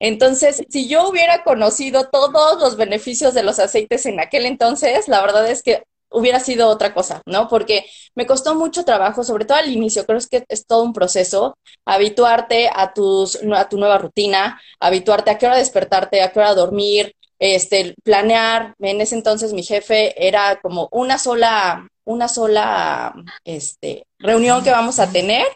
[0.00, 5.20] Entonces, si yo hubiera conocido todos los beneficios de los aceites en aquel entonces, la
[5.20, 7.48] verdad es que hubiera sido otra cosa, ¿no?
[7.48, 11.56] Porque me costó mucho trabajo, sobre todo al inicio, creo que es todo un proceso,
[11.84, 16.54] habituarte a, tus, a tu nueva rutina, habituarte a qué hora despertarte, a qué hora
[16.54, 18.74] dormir, este, planear.
[18.80, 23.14] En ese entonces mi jefe era como una sola, una sola,
[23.44, 25.46] este, reunión que vamos a tener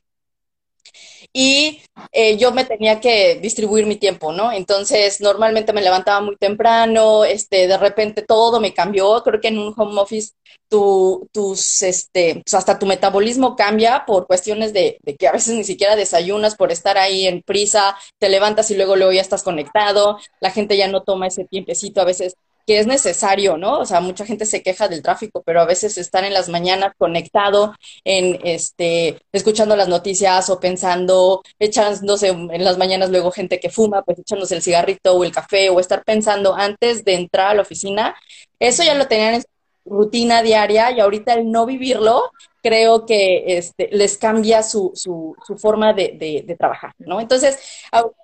[1.37, 4.52] y eh, yo me tenía que distribuir mi tiempo, ¿no?
[4.52, 9.59] Entonces, normalmente me levantaba muy temprano, este, de repente todo me cambió, creo que en
[9.59, 10.33] un home office
[10.69, 15.56] tu, tus, este, pues, hasta tu metabolismo cambia por cuestiones de, de, que a veces
[15.56, 19.42] ni siquiera desayunas por estar ahí en prisa, te levantas y luego luego ya estás
[19.42, 23.80] conectado, la gente ya no toma ese tiempecito a veces que es necesario, ¿no?
[23.80, 26.92] O sea, mucha gente se queja del tráfico, pero a veces están en las mañanas
[26.96, 27.74] conectado,
[28.05, 34.02] en este, escuchando las noticias o pensando, echándose en las mañanas luego gente que fuma,
[34.02, 37.62] pues echándose el cigarrito o el café o estar pensando antes de entrar a la
[37.62, 38.16] oficina.
[38.58, 39.48] Eso ya lo tenían en su
[39.86, 42.30] rutina diaria y ahorita el no vivirlo
[42.62, 47.20] creo que este, les cambia su, su, su forma de, de, de, trabajar, ¿no?
[47.20, 47.58] Entonces,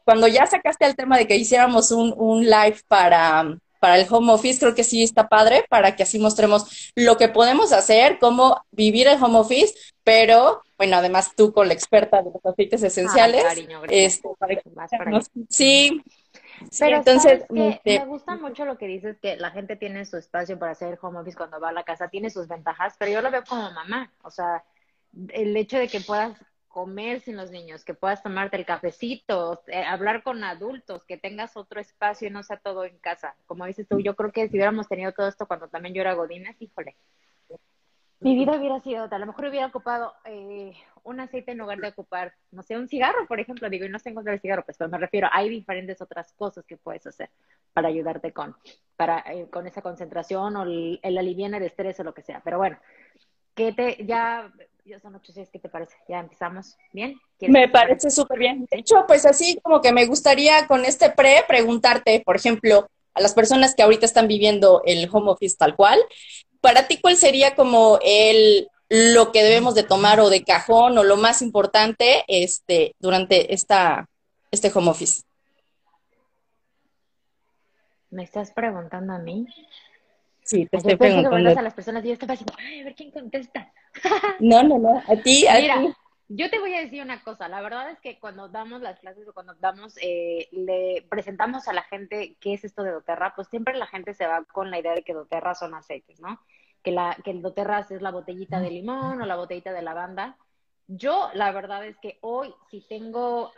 [0.03, 4.33] cuando ya sacaste el tema de que hiciéramos un, un live para para el home
[4.33, 8.62] office, creo que sí está padre para que así mostremos lo que podemos hacer, cómo
[8.70, 13.42] vivir el home office, pero bueno, además tú con la experta de los aceites esenciales,
[13.89, 14.28] este,
[15.48, 16.03] sí,
[16.78, 20.59] pero entonces este, me gusta mucho lo que dices que la gente tiene su espacio
[20.59, 23.31] para hacer home office cuando va a la casa, tiene sus ventajas, pero yo lo
[23.31, 24.62] veo como mamá, o sea,
[25.31, 26.39] el hecho de que puedas
[26.71, 31.57] comer sin los niños, que puedas tomarte el cafecito, eh, hablar con adultos, que tengas
[31.57, 33.35] otro espacio y no sea todo en casa.
[33.47, 36.15] Como dices tú, yo creo que si hubiéramos tenido todo esto cuando también yo era
[36.15, 36.97] Godínez, híjole,
[38.21, 41.89] mi vida hubiera sido, a lo mejor hubiera ocupado eh, un aceite en lugar de
[41.89, 44.77] ocupar, no sé, un cigarro, por ejemplo, digo, y no sé encontrar el cigarro, pues
[44.77, 47.31] pero me refiero, hay diferentes otras cosas que puedes hacer
[47.73, 48.55] para ayudarte con,
[48.97, 52.43] para, eh, con esa concentración o el, el aliviar de estrés o lo que sea.
[52.44, 52.78] Pero bueno,
[53.55, 54.53] que te, ya
[54.85, 55.95] ya son ocho ¿qué te parece?
[56.09, 56.77] ¿Ya empezamos?
[56.93, 57.21] ¿Bien?
[57.41, 58.67] Me parece súper bien.
[58.71, 63.21] De hecho, pues así como que me gustaría con este pre preguntarte, por ejemplo, a
[63.21, 65.99] las personas que ahorita están viviendo el home office tal cual,
[66.61, 71.05] para ti, ¿cuál sería como el lo que debemos de tomar o de cajón o
[71.05, 74.09] lo más importante este, durante esta,
[74.51, 75.23] este home office?
[78.11, 79.47] ¿Me estás preguntando a mí?
[80.50, 81.50] Sí, te estoy preguntando.
[81.50, 83.72] a las personas y yo estaba diciendo, ay, a ver quién contesta.
[84.41, 85.97] No, no, no, a ti, a Mira,
[86.27, 89.28] yo te voy a decir una cosa, la verdad es que cuando damos las clases
[89.28, 93.47] o cuando damos, eh, le presentamos a la gente qué es esto de doTERRA, pues
[93.47, 96.41] siempre la gente se va con la idea de que doTERRA son aceites, ¿no?
[96.82, 100.37] Que, la, que el doTERRA es la botellita de limón o la botellita de lavanda,
[100.93, 103.53] yo, la verdad es que hoy si tengo,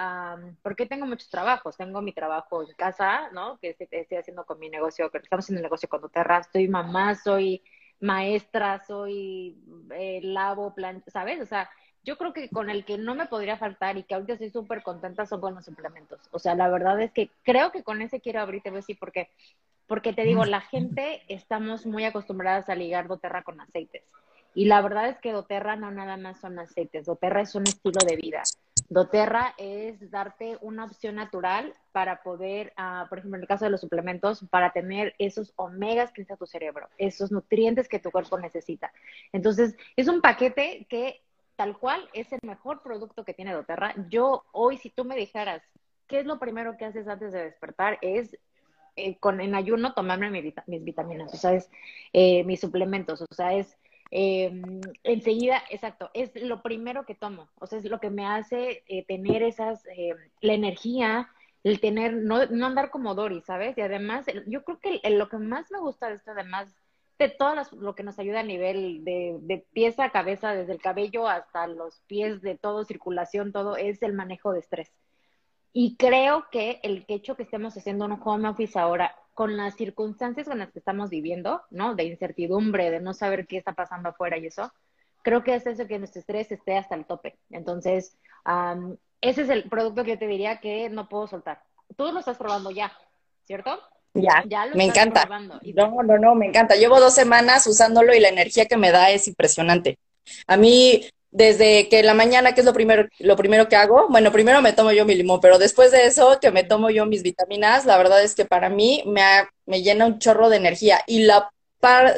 [0.63, 3.59] porque tengo muchos trabajos, tengo mi trabajo en casa, ¿no?
[3.59, 7.15] Que estoy, haciendo con mi negocio, que estamos haciendo el negocio con Doterra, soy mamá,
[7.15, 7.63] soy
[8.01, 9.57] maestra, soy
[9.95, 11.41] eh, lavo, plan, ¿sabes?
[11.41, 11.71] O sea,
[12.05, 14.83] yo creo que con el que no me podría faltar y que ahorita estoy súper
[14.83, 16.21] contenta son con los suplementos.
[16.33, 18.99] O sea, la verdad es que creo que con ese quiero abrirte, voy a decir,
[19.01, 19.31] porque,
[19.87, 24.03] porque te digo, la gente estamos muy acostumbradas a ligar doTERRA con aceites.
[24.55, 28.01] Y la verdad es que doTERRA no nada más son aceites, doTERRA es un estilo
[28.07, 28.43] de vida.
[28.89, 33.71] doTERRA es darte una opción natural para poder, uh, por ejemplo, en el caso de
[33.71, 38.39] los suplementos, para tener esos omegas que necesita tu cerebro, esos nutrientes que tu cuerpo
[38.39, 38.93] necesita.
[39.33, 41.23] Entonces, es un paquete que
[41.57, 43.95] tal cual es el mejor producto que tiene doTERRA.
[44.09, 45.63] Yo hoy, si tú me dijeras,
[46.09, 47.99] ¿qué es lo primero que haces antes de despertar?
[48.03, 48.37] Es
[48.97, 51.71] eh, con en ayuno tomarme mis vitaminas, o sea, es
[52.13, 53.79] eh, mis suplementos, o sea, es
[54.15, 54.53] eh,
[55.05, 59.07] enseguida, exacto, es lo primero que tomo, o sea, es lo que me hace eh,
[59.07, 61.31] tener esas, eh, la energía,
[61.65, 63.79] el tener, no, no, andar como Dory, ¿sabes?
[63.79, 66.77] Y además, yo creo que lo que más me gusta de esto, además
[67.19, 70.83] de todo lo que nos ayuda a nivel de, de pies a cabeza, desde el
[70.83, 74.93] cabello hasta los pies, de todo, circulación, todo, es el manejo de estrés.
[75.73, 80.49] Y creo que el hecho que estemos haciendo un home office ahora con las circunstancias
[80.49, 81.95] con las que estamos viviendo, ¿no?
[81.95, 84.73] De incertidumbre, de no saber qué está pasando afuera y eso,
[85.23, 87.37] creo que es eso que nuestro estrés esté hasta el tope.
[87.51, 88.17] Entonces,
[89.21, 91.63] ese es el producto que yo te diría que no puedo soltar.
[91.97, 92.93] Tú lo estás probando ya,
[93.45, 93.79] ¿cierto?
[94.15, 95.27] Ya, ya lo me encanta.
[95.75, 96.75] No, no, no, me encanta.
[96.75, 99.99] Llevo dos semanas usándolo y la energía que me da es impresionante.
[100.47, 104.31] A mí desde que la mañana, que es lo primero, lo primero que hago, bueno,
[104.31, 107.23] primero me tomo yo mi limón, pero después de eso, que me tomo yo mis
[107.23, 109.23] vitaminas, la verdad es que para mí me,
[109.67, 111.01] me llena un chorro de energía.
[111.07, 111.51] Y la,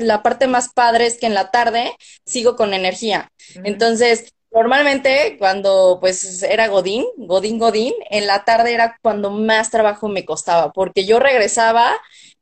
[0.01, 1.93] la parte más padre es que en la tarde
[2.27, 3.31] sigo con energía.
[3.63, 10.09] Entonces, normalmente cuando pues era Godín, Godín, Godín, en la tarde era cuando más trabajo
[10.09, 11.95] me costaba, porque yo regresaba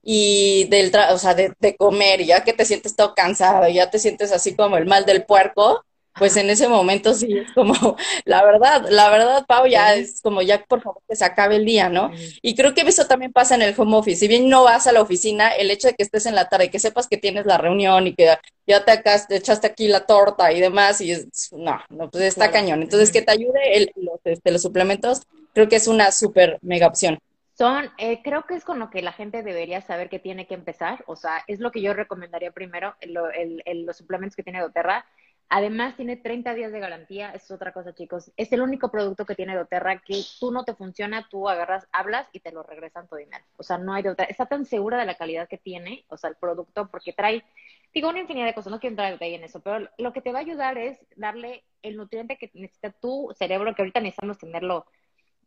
[0.03, 3.91] y del, o sea, de, de comer, y ya que te sientes todo cansado, ya
[3.91, 5.85] te sientes así como el mal del puerco,
[6.19, 7.75] pues en ese momento sí es como,
[8.25, 11.65] la verdad, la verdad, Pau, ya es como, ya por favor que se acabe el
[11.65, 12.11] día, ¿no?
[12.43, 14.21] Y creo que eso también pasa en el home office.
[14.21, 16.71] Si bien no vas a la oficina, el hecho de que estés en la tarde,
[16.71, 18.37] que sepas que tienes la reunión y que
[18.67, 18.97] ya te,
[19.29, 22.83] te echaste aquí la torta y demás, y es, no, no, pues está cañón.
[22.83, 25.23] Entonces, que te ayude el, los, este, los suplementos,
[25.55, 27.19] creo que es una súper mega opción.
[27.55, 30.55] Son, eh, creo que es con lo que la gente debería saber que tiene que
[30.55, 34.61] empezar, o sea, es lo que yo recomendaría primero, el, el, los suplementos que tiene
[34.61, 35.05] doTERRA
[35.49, 37.31] Además, tiene 30 días de garantía.
[37.33, 38.33] Es otra cosa, chicos.
[38.37, 42.29] Es el único producto que tiene doTERRA que tú no te funciona, tú agarras, hablas
[42.33, 43.45] y te lo regresan tu dinero.
[43.59, 44.15] O sea, no hay de.
[44.29, 47.45] Está tan segura de la calidad que tiene, o sea, el producto, porque trae,
[47.93, 48.71] digo, una infinidad de cosas.
[48.71, 50.99] No quiero entrar en detalle en eso, pero lo que te va a ayudar es
[51.17, 54.87] darle el nutriente que necesita tu cerebro, que ahorita necesitamos tenerlo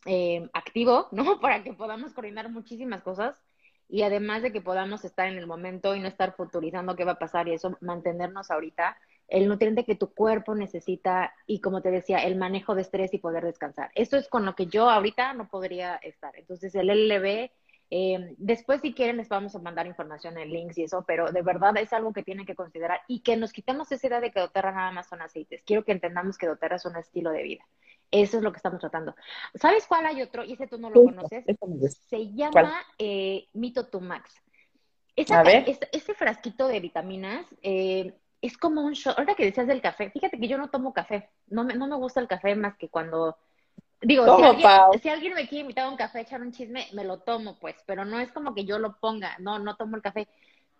[0.05, 1.39] eh, activo, ¿no?
[1.41, 3.41] Para que podamos coordinar muchísimas cosas
[3.87, 7.13] y además de que podamos estar en el momento y no estar futurizando qué va
[7.13, 11.91] a pasar y eso, mantenernos ahorita el nutriente que tu cuerpo necesita y como te
[11.91, 13.91] decía, el manejo de estrés y poder descansar.
[13.95, 16.37] Eso es con lo que yo ahorita no podría estar.
[16.37, 17.49] Entonces el LLB,
[17.91, 21.41] eh, después si quieren les vamos a mandar información en links y eso, pero de
[21.41, 24.39] verdad es algo que tienen que considerar y que nos quitemos esa idea de que
[24.39, 25.63] doTERRA nada más son aceites.
[25.65, 27.65] Quiero que entendamos que doTERRA es un estilo de vida.
[28.11, 29.15] Eso es lo que estamos tratando.
[29.55, 30.43] ¿Sabes cuál hay otro?
[30.43, 31.43] Y ese tú no lo conoces.
[32.07, 34.41] Se llama eh, Mito Max.
[35.15, 38.13] Esa, ese frasquito de vitaminas eh,
[38.47, 39.13] es como un show.
[39.17, 41.29] Ahora que decías del café, fíjate que yo no tomo café.
[41.47, 43.37] No me, no me gusta el café más que cuando.
[44.01, 44.69] Digo, si, alguien,
[45.01, 47.75] si, alguien, me quiere invitar a un café, echar un chisme, me lo tomo, pues.
[47.85, 49.35] Pero no es como que yo lo ponga.
[49.39, 50.27] No, no tomo el café.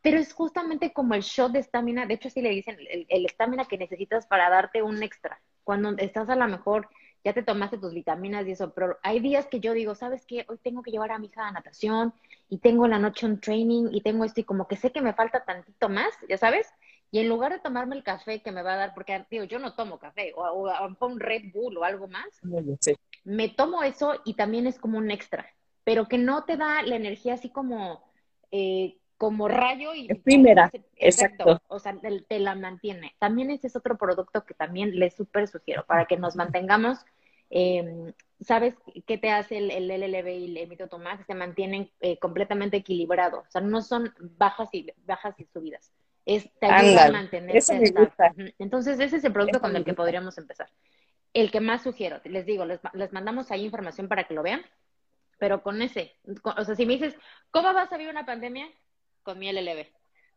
[0.02, 2.06] Pero es justamente como el shot de estamina.
[2.06, 5.40] De hecho, sí le dicen el estamina que necesitas para darte un extra.
[5.64, 6.90] Cuando estás a lo mejor
[7.26, 10.46] ya te tomaste tus vitaminas y eso, pero hay días que yo digo, ¿sabes qué?
[10.48, 12.14] Hoy tengo que llevar a mi hija a natación
[12.50, 15.14] y tengo la noche un training y tengo esto y como que sé que me
[15.14, 16.72] falta tantito más, ya sabes,
[17.12, 19.60] y en lugar de tomarme el café que me va a dar, porque digo, yo
[19.60, 20.70] no tomo café, o,
[21.00, 22.26] un Red Bull o algo más,
[23.24, 25.46] me tomo eso y también es como un extra,
[25.84, 28.04] pero que no te da la energía así como,
[28.52, 30.08] eh, como rayo y...
[30.12, 31.62] Efímera, exacto.
[31.68, 31.96] O sea,
[32.28, 33.16] te, la mantiene.
[33.20, 37.00] También ese es otro producto que también les súper sugiero, para que nos mantengamos...
[37.50, 38.76] Eh, ¿Sabes
[39.08, 41.26] qué te hace el, el LLB y el mitotomax?
[41.26, 43.48] Se mantienen eh, completamente equilibrados.
[43.48, 45.94] O sea, no son bajas y bajas y subidas
[46.26, 47.94] es, te ayuda a mantenerse
[48.58, 50.70] Entonces, ese es el producto con el que podríamos empezar.
[51.34, 52.80] El que más sugiero, les digo, les,
[53.12, 54.66] mandamos ahí información para que lo vean,
[55.38, 57.16] pero con ese, o sea, si me dices,
[57.52, 58.68] ¿cómo vas a vivir una pandemia?
[59.22, 59.86] Con mi LLB.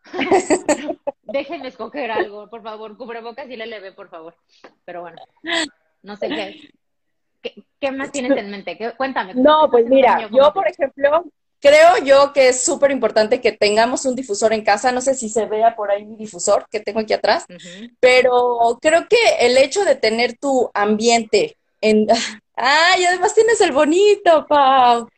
[1.22, 4.34] Déjenme escoger algo, por favor, cubrebocas y LLB, por favor.
[4.84, 5.18] Pero bueno,
[6.02, 6.70] no sé qué.
[7.40, 8.76] ¿Qué, qué más tienes en mente?
[8.96, 9.34] Cuéntame.
[9.34, 11.24] No, pues mira, yo, por ejemplo,
[11.60, 14.92] Creo yo que es súper importante que tengamos un difusor en casa.
[14.92, 17.46] No sé si se vea por ahí mi difusor que tengo aquí atrás,
[18.00, 22.06] pero creo que el hecho de tener tu ambiente en...
[22.60, 25.08] ¡Ay, además tienes el bonito, Pau!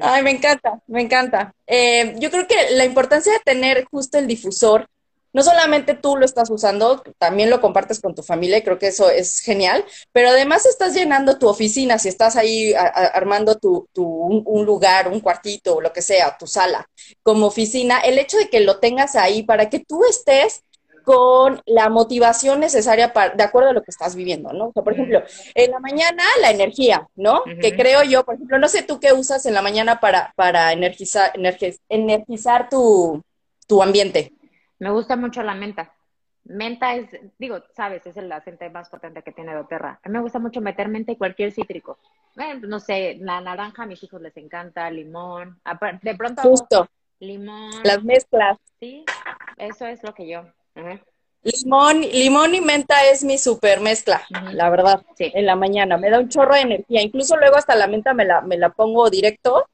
[0.00, 1.54] Ay, me encanta, me encanta.
[1.66, 4.88] Eh, yo creo que la importancia de tener justo el difusor
[5.34, 8.86] no solamente tú lo estás usando, también lo compartes con tu familia y creo que
[8.86, 14.64] eso es genial, pero además estás llenando tu oficina, si estás ahí armando tu, un,
[14.64, 16.88] lugar, un cuartito o lo que sea, tu sala
[17.22, 20.62] como oficina, el hecho de que lo tengas ahí para que tú estés
[21.02, 24.68] con la motivación necesaria para, de acuerdo a lo que estás viviendo, ¿no?
[24.68, 25.22] O sea, por ejemplo,
[25.54, 27.42] en la mañana la energía, ¿no?
[27.60, 30.72] Que creo yo, por ejemplo, no sé tú qué usas en la mañana para, para
[30.72, 31.32] energizar,
[31.90, 33.22] energizar tu,
[33.66, 34.32] tu ambiente.
[34.78, 35.92] Me gusta mucho la menta.
[36.44, 40.00] Menta es, digo, sabes, es el aceite más potente que tiene doTERRA.
[40.02, 41.98] A mí me gusta mucho meter menta y cualquier cítrico.
[42.62, 45.58] no sé, la naranja a mis hijos les encanta, limón.
[46.02, 46.88] De pronto, Justo.
[47.20, 47.70] limón.
[47.82, 48.58] Las mezclas.
[48.78, 49.06] Sí,
[49.56, 50.44] eso es lo que yo.
[51.42, 55.30] Limón, limón y menta es mi super mezcla, la verdad, sí.
[55.34, 55.96] en la mañana.
[55.96, 57.00] Me da un chorro de energía.
[57.02, 59.66] Incluso luego hasta la menta me la, me la pongo directo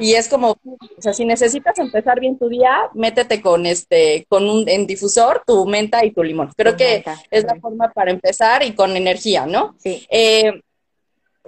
[0.00, 4.48] y es como, o sea, si necesitas empezar bien tu día, métete con este, con
[4.48, 6.52] un en difusor, tu menta y tu limón.
[6.56, 9.74] Creo que es la forma para empezar y con energía, ¿no?
[9.78, 10.06] Sí.
[10.10, 10.60] Eh,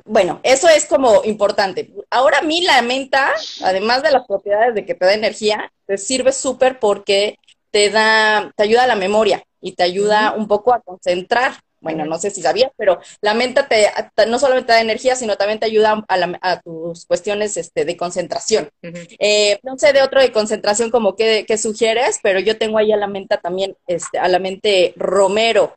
[0.04, 1.90] bueno, eso es como importante.
[2.10, 3.32] Ahora a mí la menta,
[3.62, 7.36] además de las propiedades de que te da energía, te sirve súper porque
[7.70, 12.04] te da, te ayuda a la memoria y te ayuda un poco a concentrar bueno,
[12.04, 13.86] no sé si sabías, pero la menta te,
[14.26, 18.68] no solamente da energía, sino también te ayuda a, tus cuestiones este, de concentración.
[18.82, 22.96] Eh, no sé de otro de concentración como que, sugieres, pero yo tengo ahí a
[22.96, 25.74] la menta también, este, a la mente romero.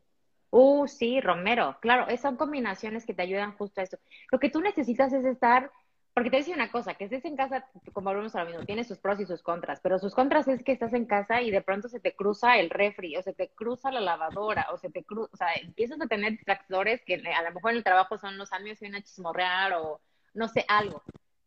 [0.50, 3.98] Uh, sí, romero, claro, son combinaciones que te ayudan justo a eso.
[4.30, 5.70] Lo que tú necesitas es estar
[6.14, 8.98] porque te decía una cosa, que estés en casa, como hablamos ahora mismo, tiene sus
[8.98, 11.88] pros y sus contras, pero sus contras es que estás en casa y de pronto
[11.88, 15.30] se te cruza el refri, o se te cruza la lavadora, o se te cruza,
[15.32, 18.52] o sea, empiezas a tener distractores que a lo mejor en el trabajo son los
[18.52, 20.00] amigos que vienen a chismorrear o
[20.34, 21.02] no sé, algo,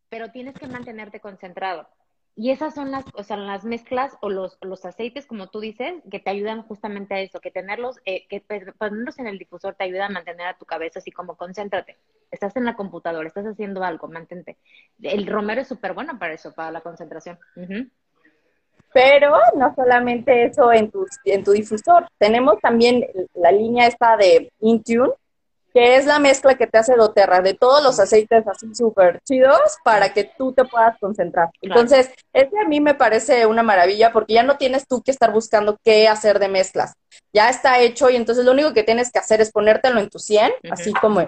[0.09, 1.87] pero tienes que mantenerte concentrado.
[2.37, 5.93] Y esas son las, o sea, las mezclas o los, los aceites, como tú dices,
[6.11, 8.43] que te ayudan justamente a eso, que tenerlos, eh, que
[8.77, 11.95] ponerlos en el difusor te ayuda a mantener a tu cabeza así como concéntrate.
[12.31, 14.57] Estás en la computadora, estás haciendo algo, mantente.
[15.01, 17.39] El romero es súper bueno para eso, para la concentración.
[18.93, 24.51] Pero no solamente eso en tu, en tu difusor, tenemos también la línea esta de
[24.59, 25.13] Intune,
[25.75, 29.59] que es la mezcla que te hace doTERRA de todos los aceites así súper chidos
[29.83, 31.49] para que tú te puedas concentrar.
[31.61, 35.33] Entonces, este a mí me parece una maravilla porque ya no tienes tú que estar
[35.33, 36.93] buscando qué hacer de mezclas.
[37.33, 40.17] Ya está hecho y entonces lo único que tienes que hacer es ponértelo en tu
[40.17, 41.27] 100, así como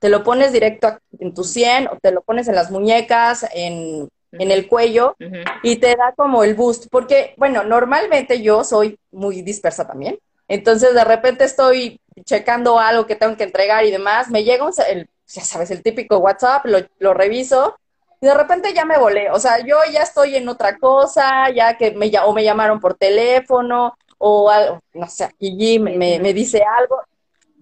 [0.00, 4.08] te lo pones directo en tu 100 o te lo pones en las muñecas, en,
[4.32, 5.14] en el cuello
[5.62, 6.88] y te da como el boost.
[6.90, 10.18] Porque, bueno, normalmente yo soy muy dispersa también.
[10.50, 14.72] Entonces, de repente estoy checando algo que tengo que entregar y demás, me llega un,
[14.88, 17.76] el, ya sabes, el típico WhatsApp, lo, lo reviso
[18.20, 19.30] y de repente ya me volé.
[19.30, 22.94] O sea, yo ya estoy en otra cosa, ya que me, o me llamaron por
[22.94, 27.00] teléfono o algo, no sé, y me, me, dice algo.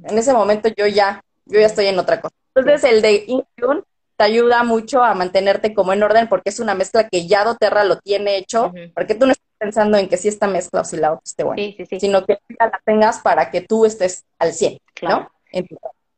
[0.04, 2.34] En ese momento yo ya, yo ya estoy en otra cosa.
[2.54, 3.82] Entonces, el de Intune
[4.16, 7.84] te ayuda mucho a mantenerte como en orden porque es una mezcla que ya doTERRA
[7.84, 11.12] lo tiene hecho, porque tú no pensando en que si esta mezcla o si la
[11.12, 11.62] otra esté buena,
[11.98, 15.30] sino que la tengas para que tú estés al 100, ¿no?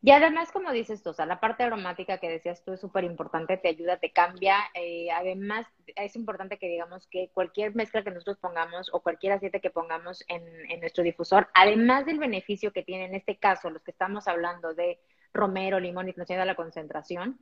[0.03, 3.05] y además, como dices tú, o sea, la parte aromática que decías tú es súper
[3.05, 4.57] importante, te ayuda, te cambia.
[4.75, 9.61] Eh, además, es importante que digamos que cualquier mezcla que nosotros pongamos o cualquier aceite
[9.61, 13.83] que pongamos en, en nuestro difusor, además del beneficio que tiene en este caso, los
[13.83, 14.99] que estamos hablando de
[15.35, 17.39] romero, limón y nos ayuda a la concentración,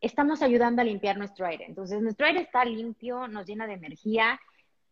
[0.00, 1.64] estamos ayudando a limpiar nuestro aire.
[1.66, 4.40] Entonces, nuestro aire está limpio, nos llena de energía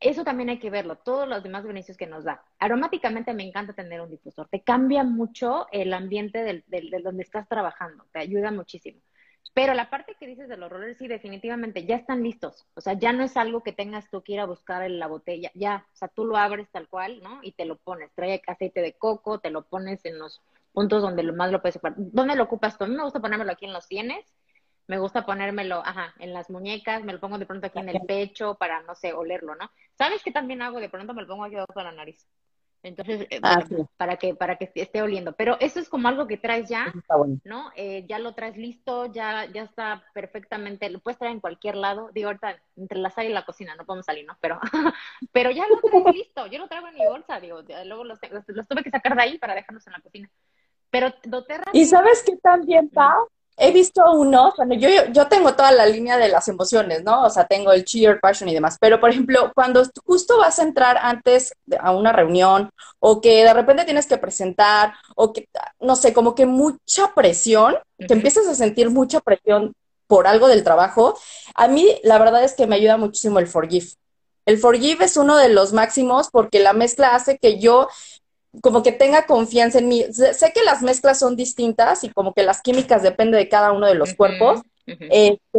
[0.00, 2.42] eso también hay que verlo, todos los demás beneficios que nos da.
[2.58, 7.48] Aromáticamente me encanta tener un difusor, te cambia mucho el ambiente del, del, donde estás
[7.48, 9.00] trabajando, te ayuda muchísimo.
[9.54, 12.66] Pero la parte que dices de los rollers, sí, definitivamente ya están listos.
[12.74, 15.06] O sea, ya no es algo que tengas tú que ir a buscar en la
[15.06, 15.52] botella.
[15.54, 17.38] Ya, o sea, tú lo abres tal cual, ¿no?
[17.40, 18.10] Y te lo pones.
[18.14, 21.76] Trae aceite de coco, te lo pones en los puntos donde lo más lo puedes
[21.76, 21.94] ocupar.
[21.96, 22.82] ¿Dónde lo ocupas tú?
[22.82, 24.26] A mí me gusta ponérmelo aquí en los sienes
[24.86, 28.00] me gusta ponérmelo, ajá, en las muñecas, me lo pongo de pronto aquí en el
[28.06, 29.70] pecho para, no sé, olerlo, ¿no?
[29.96, 30.80] ¿Sabes qué también hago?
[30.80, 32.26] De pronto me lo pongo aquí debajo de la nariz.
[32.84, 33.64] Entonces, eh, ah,
[33.96, 35.32] para que para que esté oliendo.
[35.32, 36.92] Pero eso es como algo que traes ya,
[37.42, 37.72] ¿no?
[37.76, 42.10] Eh, ya lo traes listo, ya ya está perfectamente, lo puedes traer en cualquier lado.
[42.12, 44.36] Digo, ahorita entre la sala y la cocina no podemos salir, ¿no?
[44.38, 44.60] Pero
[45.32, 46.46] pero ya lo traes listo.
[46.48, 49.38] Yo lo traigo en mi bolsa, digo, luego los, los, tuve que sacar de ahí
[49.38, 50.30] para dejarlos en la cocina.
[50.90, 51.70] Pero doTERRA...
[51.72, 53.28] ¿Y sabes qué también, Pau?
[53.56, 57.22] He visto unos, bueno, yo, yo tengo toda la línea de las emociones, ¿no?
[57.22, 60.64] O sea, tengo el cheer, passion y demás, pero por ejemplo, cuando justo vas a
[60.64, 65.48] entrar antes a una reunión o que de repente tienes que presentar o que,
[65.80, 69.72] no sé, como que mucha presión, que empiezas a sentir mucha presión
[70.06, 71.18] por algo del trabajo,
[71.54, 73.88] a mí la verdad es que me ayuda muchísimo el forgive.
[74.46, 77.88] El forgive es uno de los máximos porque la mezcla hace que yo
[78.62, 80.04] como que tenga confianza en mí.
[80.12, 83.86] Sé que las mezclas son distintas y como que las químicas dependen de cada uno
[83.86, 85.58] de los cuerpos, este,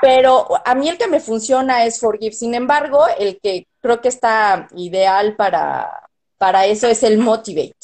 [0.00, 2.32] pero a mí el que me funciona es Forgive.
[2.32, 6.08] Sin embargo, el que creo que está ideal para,
[6.38, 7.74] para eso es el Motivate.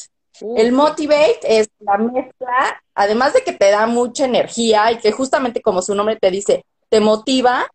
[0.56, 5.60] el Motivate es la mezcla, además de que te da mucha energía y que justamente
[5.60, 6.64] como su nombre te dice,
[6.94, 7.66] te motiva,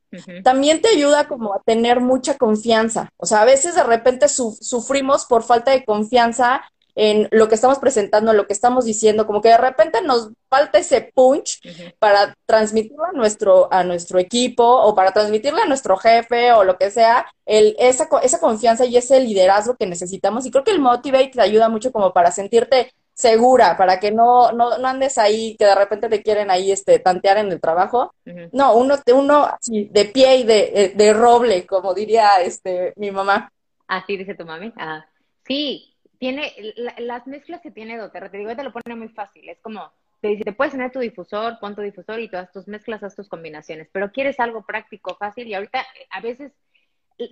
[0.45, 3.09] también te ayuda como a tener mucha confianza.
[3.17, 6.61] O sea, a veces de repente sufrimos por falta de confianza
[6.95, 10.29] en lo que estamos presentando, en lo que estamos diciendo, como que de repente nos
[10.49, 11.59] falta ese punch
[11.99, 16.77] para transmitirlo a nuestro, a nuestro equipo o para transmitirle a nuestro jefe o lo
[16.77, 20.45] que sea, el, esa, esa confianza y ese liderazgo que necesitamos.
[20.45, 24.53] Y creo que el Motivate te ayuda mucho como para sentirte segura, para que no,
[24.53, 28.15] no, no, andes ahí, que de repente te quieren ahí este, tantear en el trabajo.
[28.53, 33.51] No, uno, uno así, de pie y de, de, roble, como diría este, mi mamá.
[33.89, 34.71] Así dice tu mami.
[34.77, 35.05] Ah.
[35.45, 36.53] Sí, tiene
[36.97, 39.49] las mezclas que tiene doTERRA, te digo, te lo pone muy fácil.
[39.49, 42.69] Es como, te dice, te puedes tener tu difusor, pon tu difusor y todas tus
[42.69, 46.53] mezclas, haz tus combinaciones, pero quieres algo práctico, fácil y ahorita eh, a veces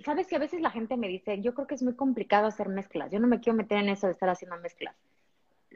[0.04, 2.68] sabes que a veces la gente me dice, yo creo que es muy complicado hacer
[2.68, 4.94] mezclas, yo no me quiero meter en eso de estar haciendo mezclas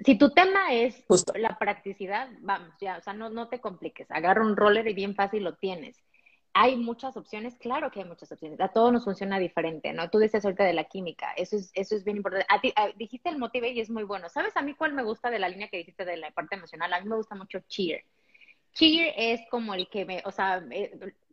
[0.04, 4.42] si tu tema es la practicidad, vamos, ya, o sea, no, no te compliques, agarra
[4.44, 6.02] un roller y bien fácil lo tienes.
[6.54, 10.11] hay muchas opciones, claro que hay muchas opciones, a todos nos funciona diferente, ¿no?
[10.11, 12.46] Tú dices ahorita de la química, eso es, eso es bien importante.
[12.50, 14.28] A ti, dijiste el motive y es muy bueno.
[14.28, 16.92] ¿Sabes a mí cuál me gusta de la línea que dijiste de la parte emocional?
[16.92, 18.04] A mí me gusta mucho cheer.
[18.75, 20.62] Cheer es como el que me, o sea,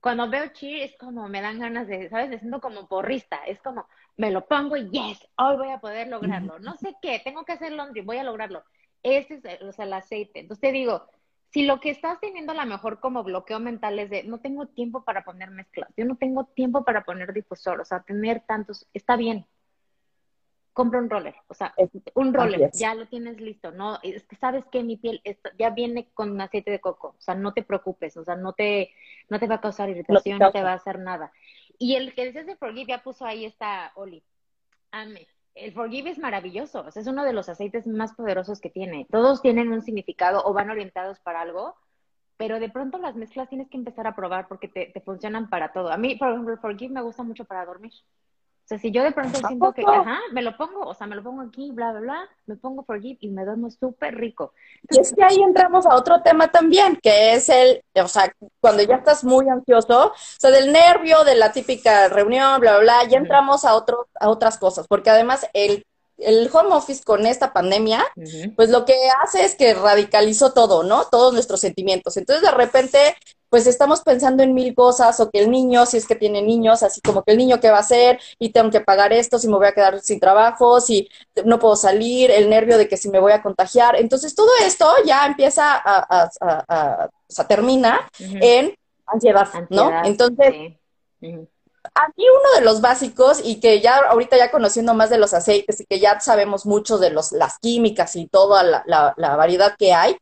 [0.02, 2.30] cuando veo cheer es como me dan ganas de, ¿sabes?
[2.30, 6.08] Me siento como porrista, es como me lo pongo y yes, hoy voy a poder
[6.10, 6.60] lograrlo.
[6.60, 8.64] No sé qué, tengo que hacer laundry, voy a lograrlo.
[9.02, 10.42] Este es o sea, el aceite.
[10.42, 11.08] Entonces te digo,
[11.52, 14.68] si lo que estás teniendo a lo mejor como bloqueo mental es de no tengo
[14.68, 18.88] tiempo para poner mezclas, yo no tengo tiempo para poner difusor, o sea, tener tantos,
[18.94, 19.48] está bien.
[20.80, 21.76] Compra un roller, o sea,
[22.16, 25.22] un roller, ya lo tienes listo, no, es que sabes que mi piel
[25.58, 28.92] ya viene con aceite de coco, o sea, no te preocupes, o sea, no te,
[29.28, 31.34] no te va a causar irritación, no, te va a hacer nada.
[31.78, 34.24] Y el que dices de Forgive ya puso ahí esta Oli.
[34.92, 39.06] Ame el Forgive es maravilloso, es uno de los aceites más poderosos que tiene.
[39.12, 41.76] Todos tienen un significado o van orientados para algo,
[42.38, 45.74] pero de pronto las mezclas tienes que empezar a probar porque te, te funcionan para
[45.74, 45.92] todo.
[45.92, 47.92] A mí, por ejemplo, el Forgive me gusta mucho para dormir.
[48.70, 51.16] O sea, si yo de pronto siento que, ajá, me lo pongo, o sea, me
[51.16, 54.54] lo pongo aquí, bla, bla, bla, me pongo Forgive y me duermo súper rico.
[54.92, 58.84] y es que ahí entramos a otro tema también, que es el, o sea, cuando
[58.84, 63.10] ya estás muy ansioso, o sea, del nervio, de la típica reunión, bla, bla, bla,
[63.10, 65.84] ya entramos a, otro, a otras cosas, porque además el
[66.20, 68.06] el home office con esta pandemia,
[68.56, 71.06] pues lo que hace es que radicalizó todo, ¿no?
[71.06, 72.18] Todos nuestros sentimientos.
[72.18, 73.16] Entonces, de repente,
[73.50, 76.84] pues estamos pensando en mil cosas, o que el niño, si es que tiene niños,
[76.84, 79.48] así como que el niño qué va a hacer, y tengo que pagar esto, si
[79.48, 81.10] me voy a quedar sin trabajo, si
[81.46, 83.96] no puedo salir, el nervio de que si me voy a contagiar.
[83.96, 88.76] Entonces, todo esto ya empieza a, a, a, a termina en
[89.06, 89.92] ansiedad, ¿no?
[90.04, 90.76] Entonces,
[91.94, 95.82] aquí uno de los básicos y que ya ahorita ya conociendo más de los aceites
[95.82, 99.94] y que ya sabemos mucho de los, las químicas y toda la, la, variedad que
[99.94, 100.18] hay,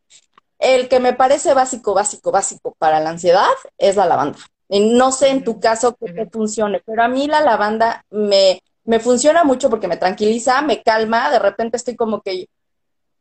[0.60, 3.48] el que me parece básico, básico, básico para la ansiedad
[3.78, 4.40] es la lavanda.
[4.70, 9.44] no sé en tu caso qué funcione, pero a mí la lavanda me, me funciona
[9.44, 12.48] mucho porque me tranquiliza, me calma, de repente estoy como que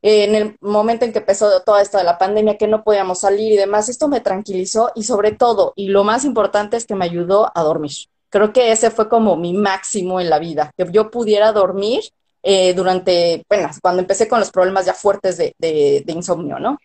[0.03, 3.53] en el momento en que empezó todo esto de la pandemia, que no podíamos salir
[3.53, 7.05] y demás, esto me tranquilizó y sobre todo, y lo más importante es que me
[7.05, 7.93] ayudó a dormir.
[8.29, 12.03] Creo que ese fue como mi máximo en la vida, que yo pudiera dormir
[12.43, 16.79] eh, durante, bueno, cuando empecé con los problemas ya fuertes de, de, insomnio, ¿no?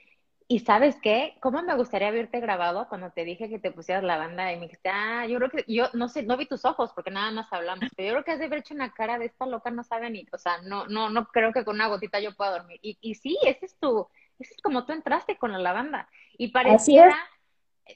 [0.52, 4.18] Y sabes qué, cómo me gustaría haberte grabado cuando te dije que te pusieras la
[4.18, 6.92] banda y me dijiste, ah, yo creo que, yo no sé, no vi tus ojos
[6.94, 9.28] porque nada más hablamos, pero yo creo que has de haber hecho una cara de
[9.28, 12.20] esta loca, no sabe ni, o sea, no, no, no creo que con una gotita
[12.20, 12.82] yo pueda dormir.
[12.82, 14.06] Y, y sí, ese es tu,
[14.40, 16.10] ese es como tú entraste con la lavanda.
[16.38, 17.16] Y pareciera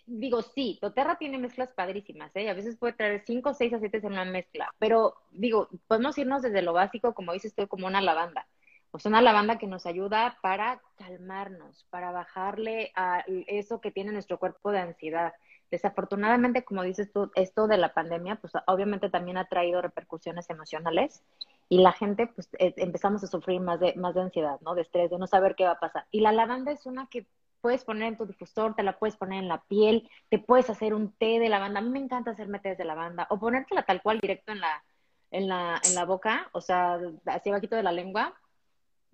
[0.06, 2.50] digo, sí, Toterra tiene mezclas padrísimas, ¿eh?
[2.50, 6.42] A veces puede traer cinco o seis aceites en una mezcla, pero digo, podemos irnos
[6.42, 8.48] desde lo básico, como dices tú, como una lavanda.
[8.96, 14.14] O sea, una lavanda que nos ayuda para calmarnos, para bajarle a eso que tiene
[14.14, 15.34] nuestro cuerpo de ansiedad.
[15.70, 21.22] Desafortunadamente, como dices tú, esto de la pandemia, pues obviamente también ha traído repercusiones emocionales
[21.68, 24.76] y la gente, pues eh, empezamos a sufrir más de, más de ansiedad, ¿no?
[24.76, 26.06] De estrés, de no saber qué va a pasar.
[26.10, 27.28] Y la lavanda es una que
[27.60, 30.94] puedes poner en tu difusor, te la puedes poner en la piel, te puedes hacer
[30.94, 31.80] un té de lavanda.
[31.80, 34.86] A mí me encanta hacerme té de lavanda o ponértela tal cual directo en la,
[35.32, 38.34] en la, en la boca, o sea, así abajito de la lengua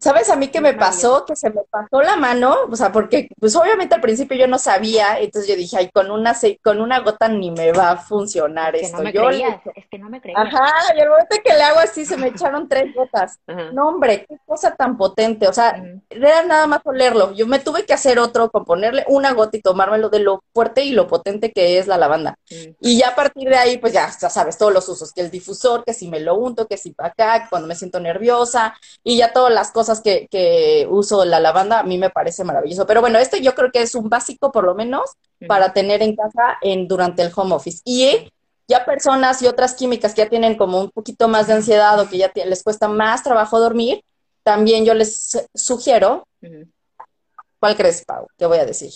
[0.01, 1.25] ¿Sabes a mí qué me pasó?
[1.25, 4.57] Que se me pasó la mano, o sea, porque pues obviamente al principio yo no
[4.57, 8.75] sabía, entonces yo dije, ay, con una con una gota ni me va a funcionar
[8.75, 8.97] esto.
[8.97, 10.41] No me yo es que no me creías.
[10.41, 13.37] Ajá, y el momento que le hago así se me echaron tres gotas.
[13.73, 17.33] No, hombre, qué cosa tan potente, o sea, era nada más olerlo.
[17.33, 20.83] Yo me tuve que hacer otro con ponerle una gota y tomármelo de lo fuerte
[20.83, 22.39] y lo potente que es la lavanda.
[22.79, 25.29] Y ya a partir de ahí, pues ya, ya sabes, todos los usos, que el
[25.29, 29.17] difusor, que si me lo unto, que si para acá, cuando me siento nerviosa, y
[29.17, 32.88] ya todas las cosas que, uso la lavanda, a mí me parece maravilloso.
[32.88, 36.15] Pero bueno, este yo creo que es un básico, por lo menos, para tener en
[36.15, 37.82] casa en, durante el home office.
[37.84, 38.32] Y
[38.67, 42.08] ya personas y otras químicas que ya tienen como un poquito más de ansiedad o
[42.08, 44.01] que ya les cuesta más trabajo dormir,
[44.43, 46.25] también yo les sugiero.
[47.60, 48.27] ¿Cuál crees, Pau?
[48.38, 48.91] ¿Qué voy a decir?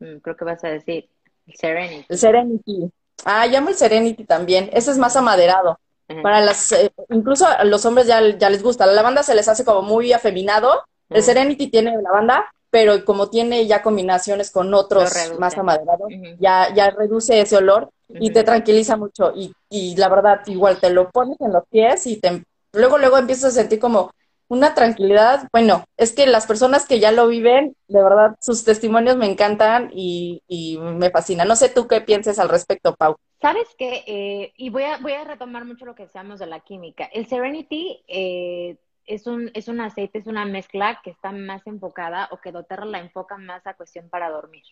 [0.00, 1.08] Mm, creo que vas a decir
[1.46, 2.06] el Serenity.
[2.08, 2.90] El Serenity.
[3.24, 4.70] Ah, llamo el Serenity también.
[4.72, 5.78] Ese es más amaderado.
[6.22, 8.86] Para las, eh, incluso a los hombres ya, ya les gusta.
[8.86, 10.82] La lavanda se les hace como muy afeminado.
[11.08, 16.90] El Serenity tiene lavanda, pero como tiene ya combinaciones con otros más amaderados, ya, ya
[16.90, 19.32] reduce ese olor y te tranquiliza mucho.
[19.34, 23.18] Y, y la verdad, igual te lo pones en los pies y te, luego, luego
[23.18, 24.12] empiezas a sentir como
[24.50, 25.48] una tranquilidad.
[25.52, 29.90] Bueno, es que las personas que ya lo viven, de verdad, sus testimonios me encantan
[29.94, 30.42] y,
[30.80, 31.46] me fascinan.
[31.46, 33.16] No sé tú qué pienses al respecto, Pau.
[33.40, 36.60] Sabes que, eh, y voy a, voy a retomar mucho lo que decíamos de la
[36.60, 37.04] química.
[37.04, 42.28] El Serenity eh, es, un, es un aceite, es una mezcla que está más enfocada
[42.32, 44.64] o que doTERRA la enfoca más a cuestión para dormir.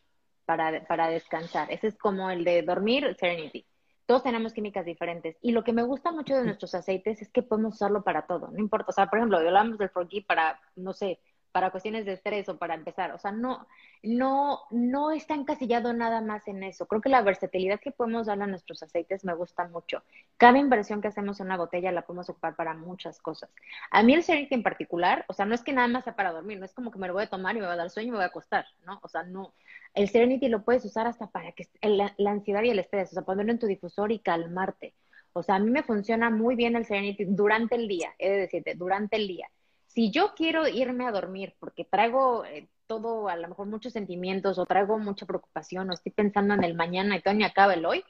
[0.45, 1.71] para, para descansar.
[1.71, 3.65] Ese es como el de dormir, Serenity.
[4.09, 5.37] Todos tenemos químicas diferentes.
[5.43, 8.49] Y lo que me gusta mucho de nuestros aceites es que podemos usarlo para todo.
[8.51, 8.87] No importa.
[8.89, 11.21] O sea, por ejemplo, hablamos del Forgy para, no sé,
[11.53, 13.13] para cuestiones de estrés o para empezar.
[13.13, 13.67] O sea, no,
[14.03, 16.87] no, no está encasillado nada más en eso.
[16.87, 20.03] Creo que la versatilidad que podemos darle a nuestros aceites me gusta mucho.
[20.37, 23.51] Cada inversión que hacemos en una botella la podemos ocupar para muchas cosas.
[23.91, 26.33] A mí el Serenity en particular, o sea, no es que nada más sea para
[26.33, 27.91] dormir, no es como que me lo voy a tomar y me va a dar
[27.91, 29.01] sueño y me voy a acostar, ¿no?
[29.03, 29.53] O sea, no.
[29.95, 33.15] El Serenity lo puedes usar hasta para que la, la ansiedad y el estrés, o
[33.15, 34.95] sea, ponerlo en tu difusor y calmarte.
[35.33, 38.37] O sea, a mí me funciona muy bien el Serenity durante el día, he de
[38.39, 39.49] decirte, durante el día
[39.89, 44.59] si yo quiero irme a dormir porque traigo eh, todo, a lo mejor muchos sentimientos
[44.59, 47.85] o traigo mucha preocupación o estoy pensando en el mañana y todo ni acaba el
[47.85, 48.05] hoy,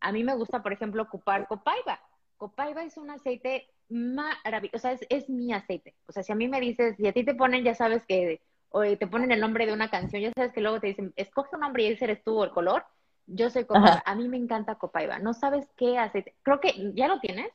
[0.00, 2.00] a mí me gusta, por ejemplo, ocupar copaiba.
[2.36, 5.94] Copaiba es un aceite maravilloso, o sea, es, mi aceite.
[6.06, 8.42] O sea, si a mí me dices, y a ti te ponen, ya sabes que,
[8.70, 11.54] o te ponen el nombre de una canción, ya sabes que luego te dicen, escoge
[11.54, 12.84] un nombre y ese eres tú o el color.
[13.26, 14.02] Yo soy Copaiba.
[14.04, 15.18] A mí me encanta Copaiba.
[15.18, 16.34] No sabes qué aceite.
[16.42, 17.50] Creo que ya lo tienes.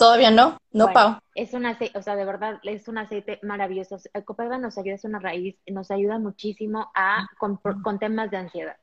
[0.00, 1.18] Todavía no, no, Pau.
[1.34, 3.98] Es un aceite, o sea, de verdad, es un aceite maravilloso.
[4.14, 8.38] El copaiba nos ayuda, es una raíz, nos ayuda muchísimo a, con, con, temas de
[8.38, 8.76] ansiedad.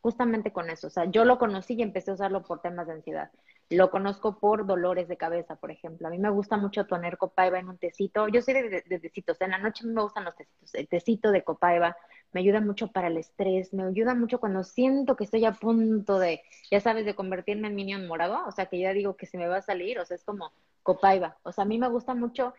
[0.00, 0.88] Justamente con eso.
[0.88, 3.30] O sea, yo lo conocí y empecé a usarlo por temas de ansiedad.
[3.68, 6.06] Lo conozco por dolores de cabeza, por ejemplo.
[6.06, 8.28] A mí me gusta mucho poner copaiba en un tecito.
[8.28, 9.40] Yo soy de, tecitos.
[9.40, 10.74] En la noche me gustan los tecitos.
[10.74, 11.96] El tecito de copaiba
[12.32, 16.18] me ayuda mucho para el estrés, me ayuda mucho cuando siento que estoy a punto
[16.18, 19.38] de, ya sabes, de convertirme en minion morado, o sea, que ya digo que se
[19.38, 20.52] me va a salir, o sea, es como
[20.82, 21.38] copaiba.
[21.44, 22.52] O sea, a mí me gusta mucho,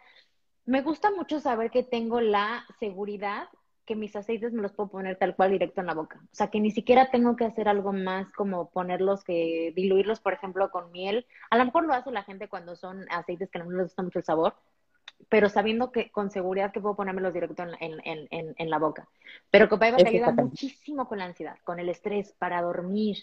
[0.65, 3.49] me gusta mucho saber que tengo la seguridad
[3.87, 6.19] que mis aceites me los puedo poner tal cual directo en la boca.
[6.21, 10.33] O sea, que ni siquiera tengo que hacer algo más como ponerlos, que diluirlos, por
[10.33, 11.25] ejemplo, con miel.
[11.49, 14.19] A lo mejor lo hace la gente cuando son aceites que no les gusta mucho
[14.19, 14.55] el sabor,
[15.29, 19.07] pero sabiendo que con seguridad que puedo ponérmelos directo en, en, en, en la boca.
[19.49, 23.17] Pero Copaiba te ayuda muchísimo con la ansiedad, con el estrés, para dormir,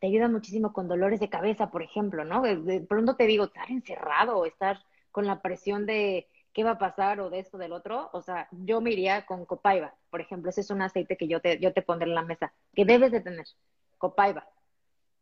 [0.00, 2.42] te ayuda muchísimo con dolores de cabeza, por ejemplo, ¿no?
[2.42, 4.80] De, pronto te digo, estar encerrado estar
[5.10, 8.48] con la presión de qué va a pasar o de esto, del otro, o sea,
[8.50, 11.72] yo me iría con Copaiba, por ejemplo, ese es un aceite que yo te, yo
[11.72, 13.46] te pondré en la mesa, que debes de tener,
[13.98, 14.46] Copaiba.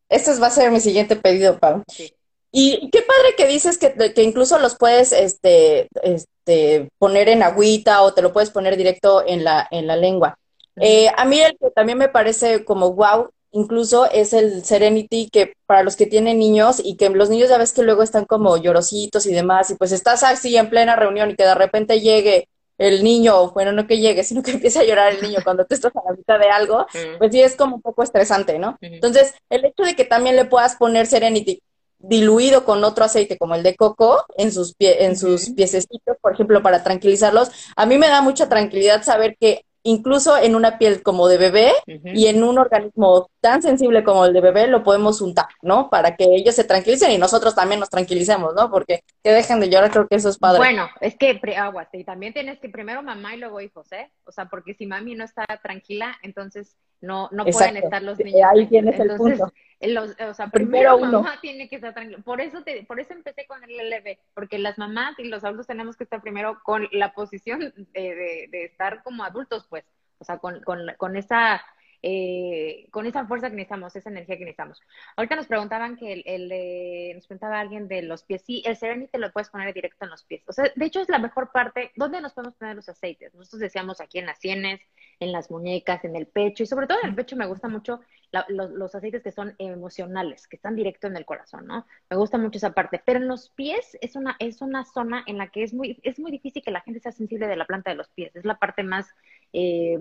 [0.08, 1.82] Este va a ser mi siguiente pedido, Pau.
[1.88, 2.14] Sí.
[2.50, 8.00] Y qué padre que dices que, que, incluso los puedes este, este, poner en agüita
[8.02, 10.38] o te lo puedes poner directo en la, en la lengua.
[10.76, 15.54] Eh, a mí el que también me parece como wow, incluso es el Serenity, que
[15.66, 18.56] para los que tienen niños y que los niños ya ves que luego están como
[18.56, 22.48] llorositos y demás, y pues estás así en plena reunión y que de repente llegue
[22.78, 25.74] el niño, bueno, no que llegue, sino que empiece a llorar el niño cuando tú
[25.74, 26.86] estás a la mitad de algo,
[27.18, 28.78] pues sí es como un poco estresante, ¿no?
[28.80, 31.60] Entonces, el hecho de que también le puedas poner Serenity
[31.98, 36.32] diluido con otro aceite como el de coco en sus pie, en sus piececitos, por
[36.32, 37.50] ejemplo, para tranquilizarlos.
[37.74, 41.72] A mí me da mucha tranquilidad saber que incluso en una piel como de bebé
[41.86, 45.88] y en un organismo tan sensible como el de bebé lo podemos untar, ¿no?
[45.90, 48.70] Para que ellos se tranquilicen y nosotros también nos tranquilicemos, ¿no?
[48.70, 50.58] Porque que dejen de llorar, creo que eso es padre.
[50.58, 54.10] Bueno, es que aguas, y también tienes que primero mamá y luego hijos, ¿eh?
[54.24, 58.48] O sea, porque si mami no está tranquila, entonces no, no pueden estar los niños.
[58.50, 59.44] Ahí tienes el punto.
[59.44, 62.18] o sea, primero, mamá tiene que estar tranquila.
[62.24, 65.66] Por eso, te, por eso empecé con el LB, porque las mamás y los adultos
[65.66, 69.84] tenemos que estar primero con la posición de, de, estar como adultos, pues.
[70.20, 71.62] O sea, con, con, con esa
[72.02, 74.80] eh, con esa fuerza que necesitamos, esa energía que necesitamos.
[75.16, 78.42] Ahorita nos preguntaban que el, el nos preguntaba alguien de los pies.
[78.42, 80.42] Sí, el Serenity lo puedes poner directo en los pies.
[80.46, 81.92] O sea, de hecho es la mejor parte.
[81.96, 83.34] ¿Dónde nos podemos poner los aceites?
[83.34, 84.80] Nosotros decíamos aquí en las sienes,
[85.20, 88.00] en las muñecas, en el pecho y sobre todo en el pecho me gusta mucho
[88.48, 91.86] los, aceites que son emocionales, que están directo en el corazón, ¿no?
[92.10, 93.02] Me gusta mucho esa parte.
[93.04, 96.18] Pero en los pies es una, es una zona en la que es muy, es
[96.18, 98.34] muy difícil que la gente sea sensible de la planta de los pies.
[98.36, 99.08] Es la parte más,
[99.52, 99.98] eh,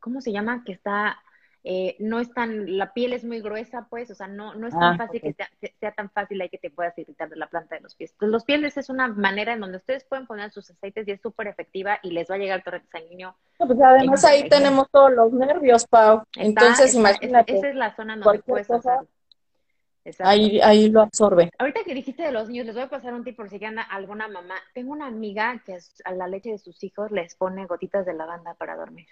[0.00, 0.64] ¿cómo se llama?
[0.64, 1.22] Que está
[1.62, 4.72] eh, no es tan, la piel es muy gruesa, pues, o sea, no, no es
[4.72, 5.34] tan ah, fácil que
[5.78, 8.12] sea, tan fácil ahí que te puedas irritar de la planta de los pies.
[8.12, 11.20] Entonces, los pieles es una manera en donde ustedes pueden poner sus aceites y es
[11.20, 13.36] súper efectiva y les va a llegar el torrente sanguíneo.
[13.58, 16.22] pues además ahí tenemos todos los nervios, Pau.
[16.36, 17.58] Entonces, imagínate.
[17.58, 19.00] Esa es la zona donde puedes pasar.
[20.20, 21.50] Ahí, ahí lo absorbe.
[21.58, 23.82] Ahorita que dijiste de los niños, les voy a pasar un tip por si anda
[23.82, 24.54] alguna mamá.
[24.72, 28.54] Tengo una amiga que a la leche de sus hijos les pone gotitas de lavanda
[28.54, 29.08] para dormir.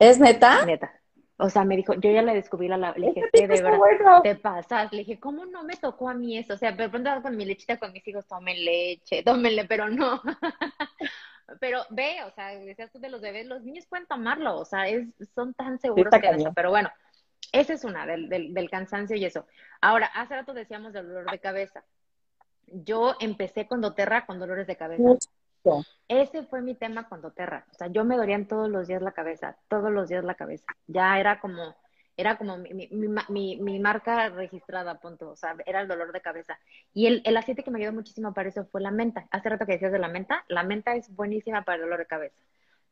[0.00, 0.66] ¿Es neta?
[0.66, 0.90] Neta.
[1.36, 4.92] O sea, me dijo, yo ya le descubrí la, le dije, de verdad, te pasas.
[4.92, 6.54] Le dije, ¿cómo no me tocó a mí eso?
[6.54, 10.22] O sea, de pronto con mi lechita con mis hijos, tomen leche, tómenle, pero no.
[11.60, 14.86] pero ve, o sea, decías tú de los bebés, los niños pueden tomarlo, o sea,
[14.86, 16.52] es, son tan seguros que eso.
[16.54, 16.90] Pero bueno,
[17.52, 19.46] esa es una, del, del, del cansancio y eso.
[19.80, 21.84] Ahora, hace rato decíamos del dolor de cabeza.
[22.66, 25.02] Yo empecé con doTERRA con dolores de cabeza.
[26.08, 27.66] Ese fue mi tema con doTERRA.
[27.72, 30.66] O sea, yo me dolían todos los días la cabeza, todos los días la cabeza.
[30.86, 31.74] Ya era como,
[32.16, 32.88] era como mi,
[33.56, 35.30] mi marca registrada, punto.
[35.30, 36.58] O sea, era el dolor de cabeza.
[36.92, 39.26] Y el, el aceite que me ayudó muchísimo para eso fue la menta.
[39.30, 42.06] Hace rato que decías de la menta, la menta es buenísima para el dolor de
[42.06, 42.36] cabeza.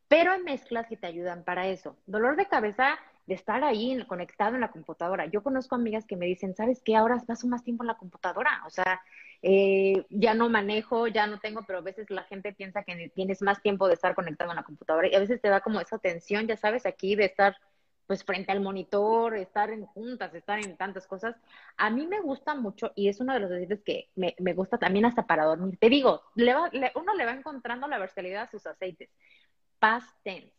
[0.07, 1.97] Pero hay mezclas que te ayudan para eso.
[2.05, 5.25] Dolor de cabeza de estar ahí conectado en la computadora.
[5.27, 6.95] Yo conozco amigas que me dicen, ¿sabes qué?
[6.95, 8.61] Ahora paso más tiempo en la computadora.
[8.65, 9.01] O sea,
[9.45, 13.41] eh, ya no manejo, ya no tengo, pero a veces la gente piensa que tienes
[13.41, 15.97] más tiempo de estar conectado en la computadora y a veces te da como esa
[15.97, 17.57] tensión, ya sabes, aquí de estar
[18.07, 21.35] pues frente al monitor, estar en juntas, estar en tantas cosas.
[21.75, 24.77] A mí me gusta mucho y es uno de los aceites que me, me gusta
[24.77, 25.77] también hasta para dormir.
[25.77, 29.09] Te digo, le va, uno le va encontrando la versatilidad a sus aceites.
[29.79, 30.53] Past tense.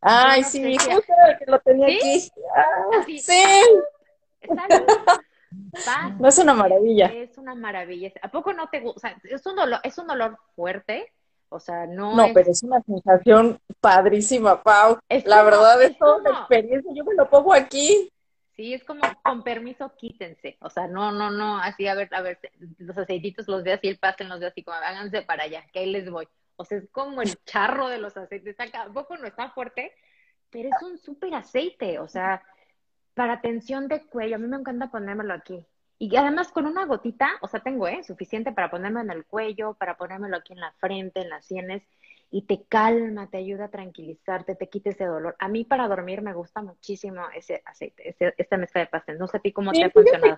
[0.00, 2.30] Ay, sí, justo que lo tenía aquí.
[2.54, 3.40] Ah, sí.
[6.18, 7.06] No es una maravilla.
[7.06, 8.12] Es una maravilla.
[8.22, 9.16] ¿A poco no te gusta?
[9.24, 11.12] es un dolor, es un dolor fuerte.
[11.48, 12.14] O sea, no.
[12.14, 14.98] No, pero es una sensación padrísima, Pau.
[15.24, 16.92] la verdad es, toda una experiencia.
[16.94, 18.08] Yo me lo pongo aquí.
[18.54, 20.56] Sí, es como, con permiso, quítense.
[20.60, 22.38] O sea, no, no, no, así, a ver, a ver,
[22.78, 25.80] los aceititos los de así, el pastel los de así, como, háganse para allá, que
[25.80, 26.28] ahí les voy.
[26.56, 28.60] O sea, es como el charro de los aceites.
[28.60, 29.92] Acá, ¿A poco no está fuerte?
[30.50, 31.98] Pero es un súper aceite.
[31.98, 32.42] O sea,
[33.14, 35.66] para tensión de cuello, a mí me encanta ponérmelo aquí.
[35.98, 38.02] Y además con una gotita, o sea, tengo, ¿eh?
[38.02, 41.82] Suficiente para ponerme en el cuello, para ponérmelo aquí en la frente, en las sienes,
[42.30, 45.36] y te calma, te ayuda a tranquilizarte, te quita ese dolor.
[45.38, 49.18] A mí para dormir me gusta muchísimo ese aceite, ese, esta mezcla de pastel.
[49.18, 50.36] No sé a ti cómo te ha funcionado.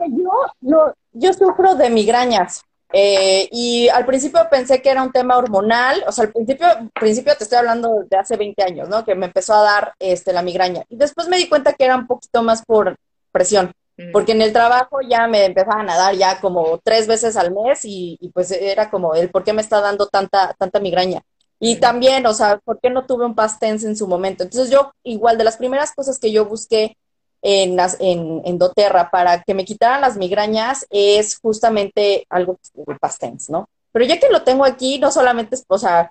[0.60, 2.64] yo, yo sufro de migrañas.
[2.92, 7.34] Eh, y al principio pensé que era un tema hormonal, o sea, al principio, principio
[7.36, 9.04] te estoy hablando de hace 20 años, ¿no?
[9.04, 10.84] Que me empezó a dar este, la migraña.
[10.88, 12.96] Y después me di cuenta que era un poquito más por
[13.30, 13.72] presión,
[14.12, 17.80] porque en el trabajo ya me empezaban a dar ya como tres veces al mes
[17.84, 21.22] y, pues era como el por qué me está dando tanta, tanta migraña.
[21.58, 24.42] Y también, o sea, ¿por qué no tuve un past en su momento?
[24.42, 26.96] Entonces yo, igual, de las primeras cosas que yo busqué
[27.42, 32.58] en, en, en, doTERRA para que me quitaran las migrañas es justamente algo
[33.00, 33.68] pastens, ¿no?
[33.90, 36.10] Pero ya que lo tengo aquí, no solamente es, o sea,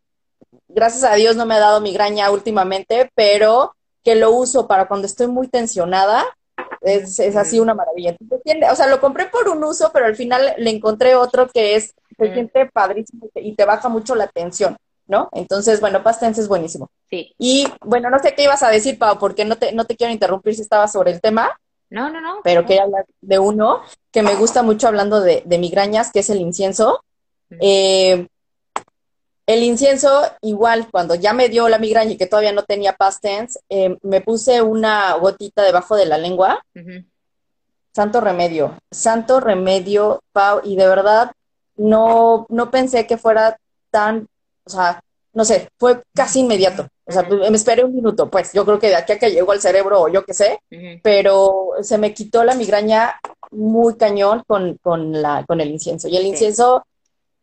[0.68, 5.08] gracias a Dios no me ha dado migraña últimamente, pero que lo uso para cuando
[5.08, 6.26] estoy muy tensionada,
[6.82, 8.16] es, es así una maravilla.
[8.72, 11.94] o sea, lo compré por un uso, pero al final le encontré otro que es,
[12.18, 14.78] se siente padrísimo y te baja mucho la tensión.
[15.12, 15.30] ¿No?
[15.34, 16.90] Entonces, bueno, Pastens es buenísimo.
[17.10, 17.36] Sí.
[17.38, 20.14] Y bueno, no sé qué ibas a decir, Pau, porque no te, no te quiero
[20.14, 21.52] interrumpir si estaba sobre el tema.
[21.90, 22.40] No, no, no.
[22.46, 26.40] Pero quería hablar de uno que me gusta mucho hablando de, migrañas, que es el
[26.40, 27.04] incienso.
[27.60, 28.26] Eh,
[29.46, 33.60] el incienso, igual, cuando ya me dio la migraña y que todavía no tenía pastens,
[33.68, 36.64] eh, me puse una gotita debajo de la lengua.
[37.94, 41.34] Santo remedio, santo remedio, Pau, y de verdad
[41.76, 43.58] no, no pensé que fuera
[43.90, 44.30] tan
[44.66, 45.02] o sea,
[45.34, 46.88] no sé, fue casi inmediato.
[47.06, 49.52] O sea, me esperé un minuto, pues yo creo que de aquí a que llegó
[49.52, 50.60] al cerebro o yo qué sé,
[51.04, 53.20] pero se me quitó la migraña
[53.52, 56.08] muy cañón con, con, la, con el incienso.
[56.08, 56.86] Y el incienso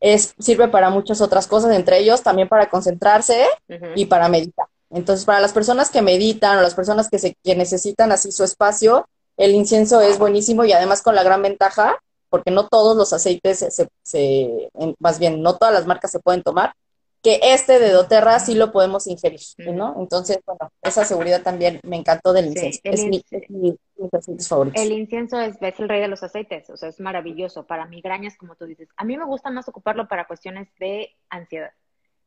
[0.01, 3.47] es, sirve para muchas otras cosas, entre ellos también para concentrarse
[3.95, 4.67] y para meditar.
[4.91, 8.45] Entonces, para las personas que meditan o las personas que, se, que necesitan así su
[8.45, 12.01] espacio, el incienso es buenísimo y además con la gran ventaja,
[12.31, 16.43] porque no todos los aceites, se, se más bien, no todas las marcas se pueden
[16.43, 16.73] tomar,
[17.23, 19.97] que este de doTERRA sí lo podemos ingerir, ¿no?
[19.99, 22.81] Entonces, bueno, esa seguridad también me encantó del incienso.
[22.85, 23.25] es, mi,
[24.37, 24.81] es favorito.
[24.81, 28.55] El incienso es, el rey de los aceites, o sea, es maravilloso para migrañas, como
[28.55, 28.89] tú dices.
[28.97, 31.73] A mí me gusta más ocuparlo para cuestiones de ansiedad,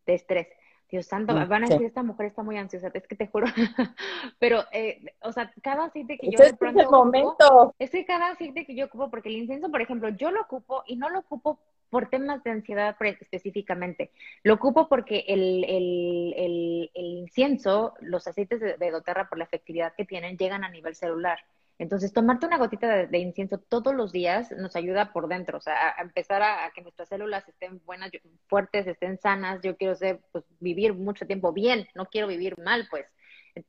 [0.06, 0.47] de estrés.
[0.89, 3.45] Dios santo, mm, van a decir, esta mujer está muy ansiosa, es que te juro.
[4.39, 7.73] Pero, eh, o sea, cada aceite que yo de pronto es momento.
[7.80, 10.84] es que cada aceite que yo ocupo, porque el incienso, por ejemplo, yo lo ocupo
[10.86, 11.60] y no lo ocupo
[11.91, 14.12] por temas de ansiedad específicamente.
[14.43, 19.93] Lo ocupo porque el, el, el, incienso, los aceites de, de, doTERRA, por la efectividad
[19.95, 21.38] que tienen, llegan a nivel celular.
[21.77, 25.95] Entonces, tomarte una gotita de, incienso todos los días nos ayuda por dentro, o sea,
[25.97, 28.12] a, empezar a, que nuestras células estén buenas,
[28.47, 29.62] fuertes, estén sanas.
[29.63, 33.06] Yo quiero ser, pues, vivir mucho tiempo bien, no quiero vivir mal, pues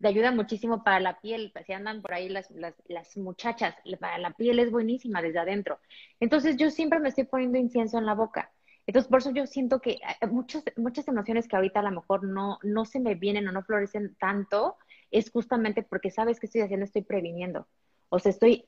[0.00, 4.18] te ayuda muchísimo para la piel, si andan por ahí las, las, las, muchachas, para
[4.18, 5.78] la piel es buenísima desde adentro.
[6.20, 8.50] Entonces yo siempre me estoy poniendo incienso en la boca.
[8.86, 10.00] Entonces por eso yo siento que
[10.30, 13.62] muchas, muchas emociones que ahorita a lo mejor no, no se me vienen o no
[13.62, 14.76] florecen tanto,
[15.10, 17.68] es justamente porque sabes que estoy haciendo, estoy previniendo.
[18.08, 18.66] O sea, estoy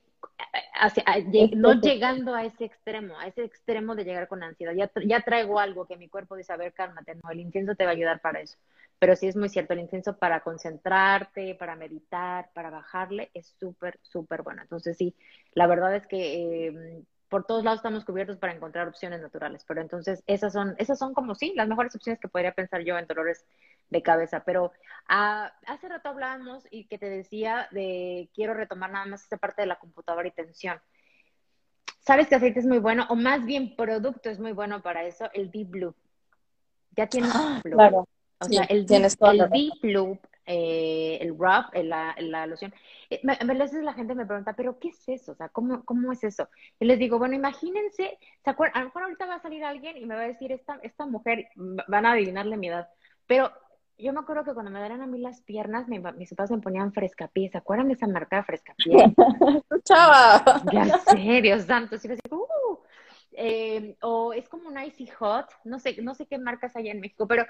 [1.56, 4.72] no llegando a ese extremo, a ese extremo de llegar con ansiedad.
[4.74, 7.84] Ya, ya traigo algo que mi cuerpo dice, a ver, cálmate, no, el incienso te
[7.84, 8.56] va a ayudar para eso.
[8.98, 13.98] Pero sí es muy cierto, el incienso para concentrarte, para meditar, para bajarle, es súper,
[14.02, 14.62] súper bueno.
[14.62, 15.14] Entonces sí,
[15.52, 19.80] la verdad es que em, por todos lados estamos cubiertos para encontrar opciones naturales, pero
[19.80, 23.06] entonces esas son, esas son como sí, las mejores opciones que podría pensar yo en
[23.06, 23.44] dolores
[23.90, 24.44] de cabeza.
[24.44, 24.72] Pero
[25.08, 29.62] ah, hace rato hablábamos y que te decía de quiero retomar nada más esta parte
[29.62, 30.80] de la computadora y tensión.
[32.00, 33.06] ¿Sabes que aceite es muy bueno?
[33.08, 35.94] O más bien producto es muy bueno para eso, el Deep Blue.
[36.96, 38.06] Ya tienes ah, Claro.
[38.40, 42.74] O sea, el, Deep, el Deep Blue eh, el rub, eh, la, la loción.
[43.08, 45.32] Eh, a veces la gente me pregunta, ¿pero qué es eso?
[45.32, 46.48] O sea, ¿cómo, cómo es eso?
[46.78, 48.76] Y les digo, bueno, imagínense, ¿se acuerdan?
[48.76, 51.06] A lo mejor ahorita va a salir alguien y me va a decir, esta, esta
[51.06, 52.88] mujer, van a adivinarle mi edad,
[53.26, 53.50] pero
[53.98, 56.92] yo me acuerdo que cuando me daban a mí las piernas, mis papás me ponían
[56.92, 57.50] frescapié.
[57.50, 59.14] ¿Se acuerdan de esa marca frescapié?
[59.84, 60.62] ¡Chava!
[60.72, 61.96] Ya sé, Dios santo.
[62.30, 62.78] Uh".
[64.02, 67.26] o es como un Icy Hot, no sé, no sé qué marcas hay en México,
[67.26, 67.46] pero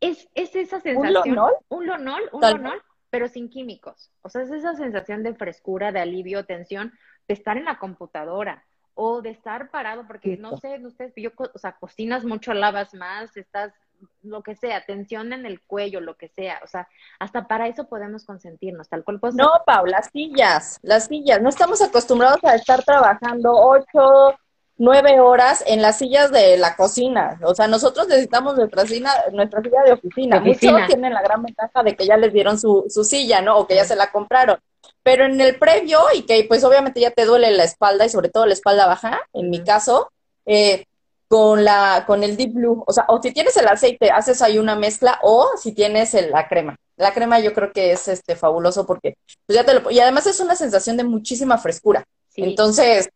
[0.00, 1.30] es, es esa sensación.
[1.30, 1.52] ¿Un lonol?
[1.68, 4.10] Un lonol, un lonol, pero sin químicos.
[4.22, 6.92] O sea, es esa sensación de frescura, de alivio, tensión,
[7.26, 11.58] de estar en la computadora o de estar parado, porque no sé, ustedes, yo, o
[11.58, 13.72] sea, cocinas mucho, lavas más, estás,
[14.22, 17.88] lo que sea, tensión en el cuello, lo que sea, o sea, hasta para eso
[17.88, 19.20] podemos consentirnos, tal cual.
[19.34, 24.34] No, Pau, las sillas, las sillas, no estamos acostumbrados a estar trabajando ocho,
[24.76, 27.38] nueve horas en las sillas de la cocina.
[27.44, 30.40] O sea, nosotros necesitamos nuestra silla, nuestra silla de oficina.
[30.40, 33.58] Muchos tienen la gran ventaja de que ya les dieron su, su silla, ¿no?
[33.58, 34.58] O que ya se la compraron.
[35.02, 38.30] Pero en el previo, y que pues obviamente ya te duele la espalda y sobre
[38.30, 40.10] todo la espalda baja, en mi caso,
[40.46, 40.86] eh,
[41.28, 44.58] con la, con el Deep Blue, o sea, o si tienes el aceite, haces ahí
[44.58, 46.76] una mezcla, o si tienes la crema.
[46.96, 50.26] La crema yo creo que es este fabuloso porque pues ya te lo, y además
[50.26, 52.04] es una sensación de muchísima frescura.
[52.36, 53.08] Entonces,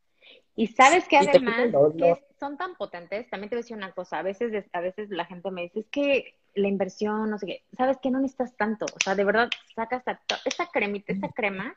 [0.57, 4.18] y sabes que además que son tan potentes, también te voy a decir una cosa,
[4.18, 7.62] a veces, a veces la gente me dice, es que la inversión, no sé qué,
[7.77, 10.03] sabes que no necesitas tanto, o sea, de verdad, sacas
[10.44, 11.77] esta cremita, esta crema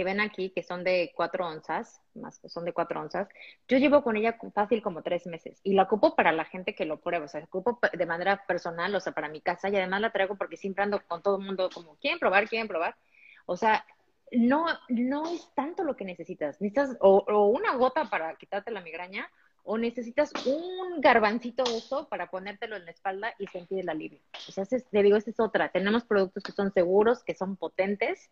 [0.00, 3.28] que ven aquí, que son de cuatro onzas, más son de cuatro onzas,
[3.68, 6.86] yo llevo con ella fácil como tres meses y la ocupo para la gente que
[6.86, 9.76] lo prueba, o sea, la ocupo de manera personal, o sea, para mi casa y
[9.76, 12.48] además la traigo porque siempre ando con todo el mundo como, ¿quieren probar?
[12.48, 12.96] ¿Quieren probar?
[13.44, 13.84] O sea,
[14.32, 16.58] no, no es tanto lo que necesitas.
[16.62, 19.30] Necesitas o, una gota para quitarte la migraña
[19.64, 24.20] o necesitas un garbancito de eso para ponértelo en la espalda y sentir el alivio.
[24.48, 25.68] O sea, te digo, esa es otra.
[25.68, 28.30] Tenemos productos que son seguros, que son potentes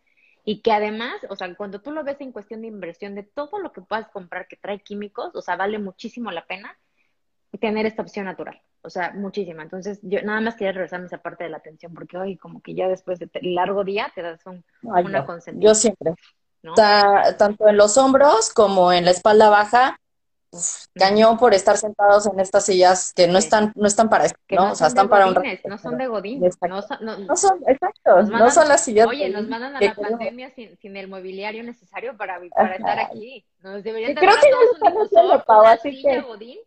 [0.49, 3.59] y que además, o sea, cuando tú lo ves en cuestión de inversión de todo
[3.59, 6.75] lo que puedas comprar que trae químicos, o sea, vale muchísimo la pena
[7.61, 8.59] tener esta opción natural.
[8.81, 9.63] O sea, muchísima.
[9.63, 12.63] Entonces, yo nada más quería regresarme a esa parte de la atención, porque hoy como
[12.63, 15.61] que ya después de largo día te das un, una concentración.
[15.61, 16.15] Yo siempre.
[17.37, 20.01] tanto en los hombros como en la espalda baja,
[20.95, 24.73] cañón por estar sentados en estas sillas que no están no están para esto, ¿no?
[24.73, 25.35] o sea, están para un
[25.65, 26.41] No son de godín.
[26.41, 29.07] No son, no, son, exacto, no son las sillas.
[29.07, 33.45] Oye, nos mandan a la pandemia sin, sin, el mobiliario necesario para, para estar aquí.
[33.61, 36.21] Nos deberían Creo que lo están haciendo, así que...
[36.21, 36.59] Godín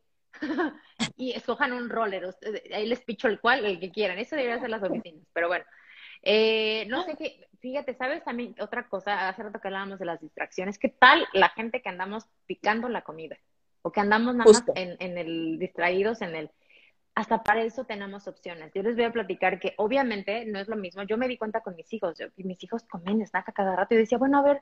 [1.17, 2.35] y escojan un roller.
[2.73, 4.19] Ahí les picho el cual, el que quieran.
[4.19, 5.23] Eso debería ser las oficinas.
[5.33, 5.65] Pero bueno,
[6.21, 7.47] eh, no sé qué.
[7.59, 9.29] Fíjate, ¿sabes también otra cosa?
[9.29, 10.79] Hace rato que hablábamos de las distracciones.
[10.79, 13.37] ¿Qué tal la gente que andamos picando la comida?
[13.81, 16.51] O que andamos nada más en, en el distraídos en el
[17.13, 18.71] hasta para eso tenemos opciones.
[18.73, 21.03] Yo les voy a platicar que obviamente no es lo mismo.
[21.03, 24.17] Yo me di cuenta con mis hijos, mis hijos comen snack cada rato y decía,
[24.17, 24.61] bueno, a ver,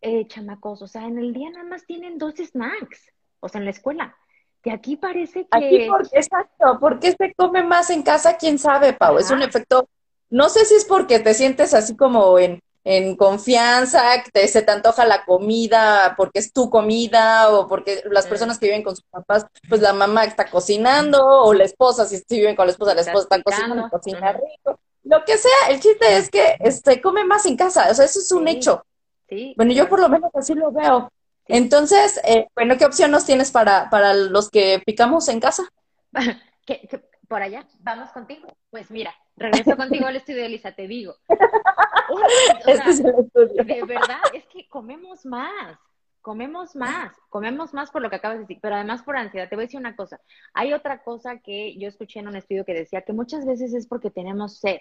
[0.00, 3.64] eh, chamacos, o sea, en el día nada más tienen dos snacks, o sea, en
[3.64, 4.16] la escuela.
[4.64, 5.48] Y aquí parece que...
[5.50, 9.18] Aquí porque, exacto, porque se come más en casa, quién sabe, Pau.
[9.18, 9.88] Es un efecto,
[10.30, 14.62] no sé si es porque te sientes así como en, en confianza, que te, se
[14.62, 18.96] te antoja la comida porque es tu comida o porque las personas que viven con
[18.96, 22.94] sus papás, pues la mamá está cocinando o la esposa, si viven con la esposa,
[22.94, 24.80] la esposa está cocinando, cocina rico.
[25.04, 28.20] Lo que sea, el chiste es que este, come más en casa, o sea, eso
[28.20, 28.82] es un hecho.
[29.28, 31.12] Sí, bueno, yo por lo menos así lo veo.
[31.46, 35.68] Entonces, eh, bueno, ¿qué opción nos tienes para, para los que picamos en casa?
[37.28, 38.48] por allá, vamos contigo.
[38.70, 41.14] Pues mira, regreso contigo al estudio, Elisa, te digo.
[42.66, 43.64] este es el estudio.
[43.64, 45.78] De verdad, es que comemos más,
[46.20, 49.48] comemos más, comemos más por lo que acabas de decir, pero además por ansiedad.
[49.48, 50.20] Te voy a decir una cosa.
[50.54, 53.86] Hay otra cosa que yo escuché en un estudio que decía que muchas veces es
[53.86, 54.80] porque tenemos sed.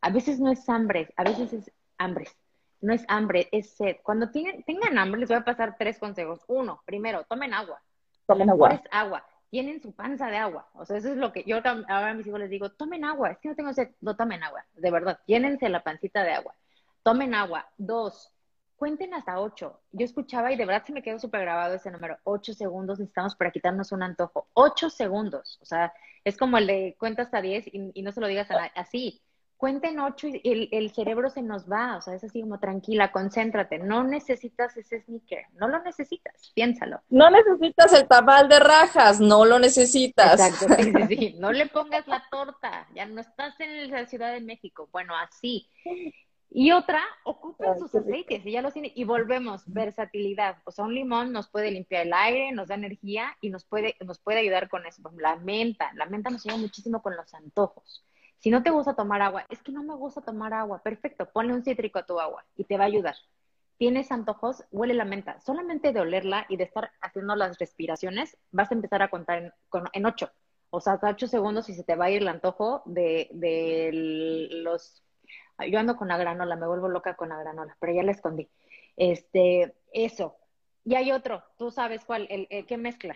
[0.00, 2.26] A veces no es hambre, a veces es hambre
[2.82, 3.96] no es hambre, es sed.
[4.02, 6.40] Cuando tengan hambre, les voy a pasar tres consejos.
[6.48, 7.80] Uno, primero, tomen agua.
[8.26, 8.70] Tomen agua.
[8.70, 9.24] Es agua.
[9.52, 10.66] Tienen su panza de agua.
[10.72, 13.32] O sea, eso es lo que yo ahora a mis hijos les digo, tomen agua.
[13.32, 14.64] Es que no tengo sed, no tomen agua.
[14.72, 16.54] De verdad, llénense la pancita de agua.
[17.02, 17.68] Tomen agua.
[17.76, 18.32] Dos,
[18.76, 19.82] cuenten hasta ocho.
[19.90, 22.16] Yo escuchaba y de verdad se me quedó súper grabado ese número.
[22.24, 24.48] Ocho segundos necesitamos para quitarnos un antojo.
[24.54, 25.58] Ocho segundos.
[25.60, 25.92] O sea,
[26.24, 29.20] es como el de cuenta hasta diez y, no se lo digas así
[29.62, 33.12] cuenten ocho y el, el, cerebro se nos va, o sea, es así como tranquila,
[33.12, 37.00] concéntrate, no necesitas ese sneaker, no lo necesitas, piénsalo.
[37.10, 40.32] No necesitas el tabal de rajas, no lo necesitas.
[40.32, 41.34] Exacto, sí, sí, sí.
[41.38, 45.68] no le pongas la torta, ya no estás en la Ciudad de México, bueno, así.
[46.50, 50.94] Y otra, ocupen sus aceites, y ya los tienen, y volvemos, versatilidad, o sea, un
[50.96, 54.68] limón nos puede limpiar el aire, nos da energía y nos puede, nos puede ayudar
[54.68, 58.04] con eso, la menta, la menta nos ayuda muchísimo con los antojos
[58.42, 61.54] si no te gusta tomar agua, es que no me gusta tomar agua, perfecto, ponle
[61.54, 63.14] un cítrico a tu agua y te va a ayudar.
[63.78, 65.40] Tienes antojos, huele la menta.
[65.40, 69.54] Solamente de olerla y de estar haciendo las respiraciones, vas a empezar a contar
[69.92, 70.32] en, ocho.
[70.70, 73.90] O sea, hasta ocho segundos y se te va a ir el antojo de, de
[74.64, 75.04] los...
[75.70, 78.50] Yo ando con la granola, me vuelvo loca con la granola, pero ya la escondí.
[78.96, 80.36] Este, eso.
[80.84, 83.14] Y hay otro, tú sabes cuál, el, ¿qué mezcla?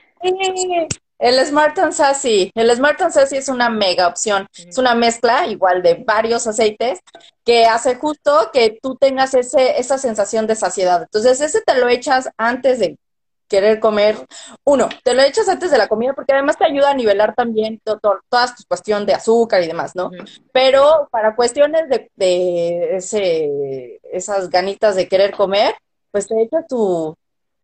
[1.18, 2.50] El Smart and Sassy.
[2.54, 4.46] El Smart and Sassy es una mega opción.
[4.56, 7.00] Es una mezcla igual de varios aceites
[7.44, 11.02] que hace justo que tú tengas ese, esa sensación de saciedad.
[11.02, 12.98] Entonces, ese te lo echas antes de
[13.48, 14.16] querer comer.
[14.64, 17.80] Uno, te lo echas antes de la comida porque además te ayuda a nivelar también
[17.82, 18.00] toda
[18.54, 20.10] tu cuestión de azúcar y demás, ¿no?
[20.52, 25.74] Pero para cuestiones de, de ese, esas ganitas de querer comer,
[26.10, 27.16] pues te echas tu,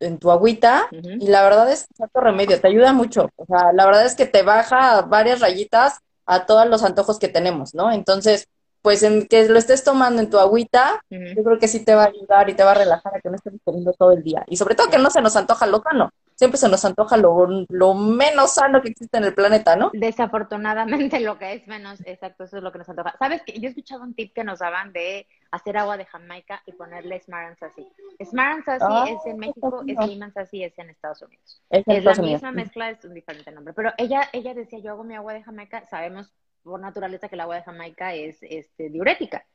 [0.03, 3.29] en tu agüita y la verdad es que remedio, te ayuda mucho.
[3.35, 7.27] O sea, la verdad es que te baja varias rayitas a todos los antojos que
[7.27, 7.91] tenemos, ¿no?
[7.91, 8.47] Entonces,
[8.81, 12.03] pues en que lo estés tomando en tu agüita, yo creo que sí te va
[12.03, 14.43] a ayudar y te va a relajar a que no estés comiendo todo el día.
[14.47, 17.65] Y sobre todo que no se nos antoja lo sano siempre se nos antoja lo,
[17.69, 19.91] lo, menos sano que existe en el planeta, ¿no?
[19.93, 23.15] Desafortunadamente lo que es menos, exacto, eso es lo que nos antoja.
[23.17, 26.63] ¿Sabes que Yo he escuchado un tip que nos daban de hacer agua de Jamaica
[26.65, 27.87] y ponerle Smart and Sassy.
[28.25, 31.61] Smart and Sassy ah, es en México, Lima Sassy es en Estados Unidos.
[31.69, 33.71] Es, la misma mezcla, es un diferente nombre.
[33.75, 36.33] Pero ella, ella decía, yo hago mi agua de Jamaica, sabemos
[36.63, 39.45] por naturaleza que el agua de Jamaica es este, diurética.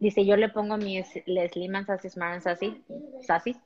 [0.00, 2.84] Dice, yo le pongo mi Slim and Sassy, Smart and Sassy,
[3.20, 3.56] Sassy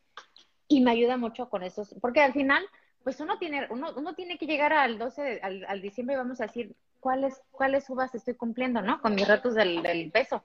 [0.68, 2.62] y me ayuda mucho con esos, porque al final,
[3.02, 6.42] pues uno tiene, uno, uno tiene que llegar al 12, al, al diciembre y vamos
[6.42, 9.00] a decir cuáles, cuáles uvas estoy cumpliendo, ¿no?
[9.00, 10.44] Con mis retos del, del peso.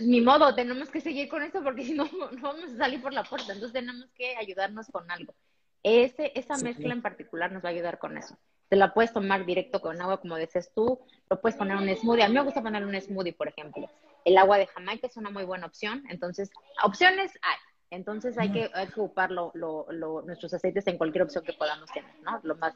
[0.00, 3.12] Ni modo, tenemos que seguir con eso porque si no, no vamos a salir por
[3.12, 5.34] la puerta, entonces tenemos que ayudarnos con algo.
[5.82, 8.36] Ese, esa mezcla en particular nos va a ayudar con eso.
[8.68, 12.22] Te la puedes tomar directo con agua, como dices tú, lo puedes poner un smoothie.
[12.22, 13.90] A mí me gusta poner un smoothie, por ejemplo.
[14.24, 16.04] El agua de Jamaica es una muy buena opción.
[16.08, 16.50] Entonces,
[16.84, 17.56] opciones hay.
[17.90, 22.38] Entonces hay que, ocupar lo, lo, nuestros aceites en cualquier opción que podamos tener, ¿no?
[22.44, 22.74] Lo más,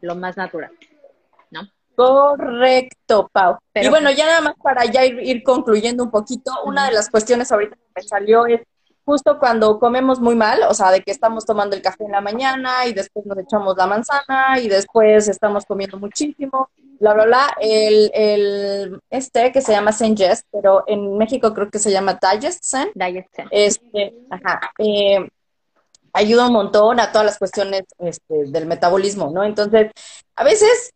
[0.00, 0.72] lo más natural.
[1.96, 3.58] Correcto, Pau.
[3.74, 7.10] y bueno, ya nada más para ya ir, ir concluyendo un poquito, una de las
[7.10, 8.60] cuestiones ahorita que me salió es
[9.06, 12.20] justo cuando comemos muy mal, o sea, de que estamos tomando el café en la
[12.20, 16.68] mañana y después nos echamos la manzana y después estamos comiendo muchísimo,
[16.98, 21.78] bla, bla, bla, el, el este que se llama Sengest, pero en México creo que
[21.78, 22.90] se llama Digest Zen.
[22.94, 23.48] Digest Zen.
[23.52, 25.28] Este, ajá, eh,
[26.16, 29.44] ayuda un montón a todas las cuestiones este, del metabolismo, ¿no?
[29.44, 29.92] Entonces,
[30.34, 30.92] a veces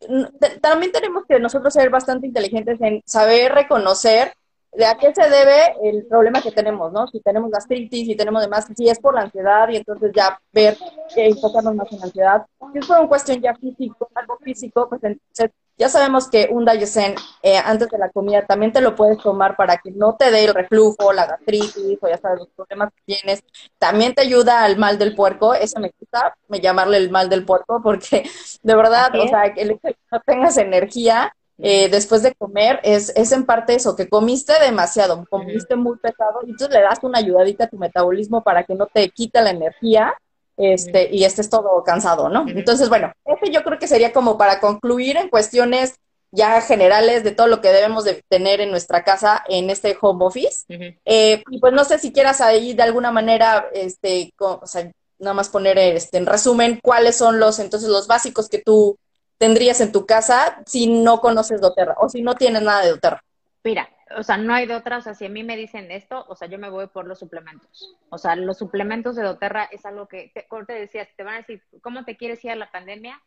[0.61, 4.33] también tenemos que nosotros ser bastante inteligentes en saber reconocer
[4.73, 7.05] de a qué se debe el problema que tenemos, ¿no?
[7.07, 10.77] Si tenemos gastritis, si tenemos demás, si es por la ansiedad y entonces ya ver
[11.13, 12.45] que enfocarnos más en la ansiedad.
[12.71, 15.51] Si es por una cuestión ya físico, algo físico, pues entonces
[15.81, 19.55] ya sabemos que un Dayesen eh, antes de la comida también te lo puedes tomar
[19.55, 23.15] para que no te dé el reflujo, la gastritis o ya sabes los problemas que
[23.15, 23.43] tienes.
[23.79, 27.45] También te ayuda al mal del puerco, eso me gusta, me llamarle el mal del
[27.45, 28.29] puerco porque
[28.61, 33.47] de verdad, o sea, que no tengas energía eh, después de comer es, es en
[33.47, 37.69] parte eso, que comiste demasiado, comiste muy pesado y entonces le das una ayudadita a
[37.69, 40.13] tu metabolismo para que no te quita la energía
[40.61, 42.45] este, y estés todo cansado, ¿no?
[42.47, 45.95] Entonces, bueno, ese yo creo que sería como para concluir en cuestiones
[46.31, 50.25] ya generales de todo lo que debemos de tener en nuestra casa en este home
[50.25, 50.65] office.
[51.05, 54.89] Eh, y pues no sé si quieras ahí de alguna manera, este, o sea,
[55.19, 58.97] nada más poner este, en resumen cuáles son los, entonces, los básicos que tú
[59.37, 63.23] tendrías en tu casa si no conoces doTERRA o si no tienes nada de doTERRA?
[63.63, 66.25] Mira, o sea, no hay de otra, o sea, si a mí me dicen esto,
[66.27, 67.95] o sea, yo me voy por los suplementos.
[68.09, 71.35] O sea, los suplementos de doTERRA es algo que, te, como te decías, te van
[71.35, 73.21] a decir, ¿cómo te quieres ir a la pandemia?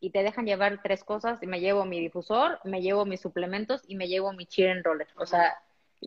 [0.00, 3.82] Y te dejan llevar tres cosas, y me llevo mi difusor, me llevo mis suplementos
[3.86, 5.08] y me llevo mi cheer and roller.
[5.16, 5.56] O sea,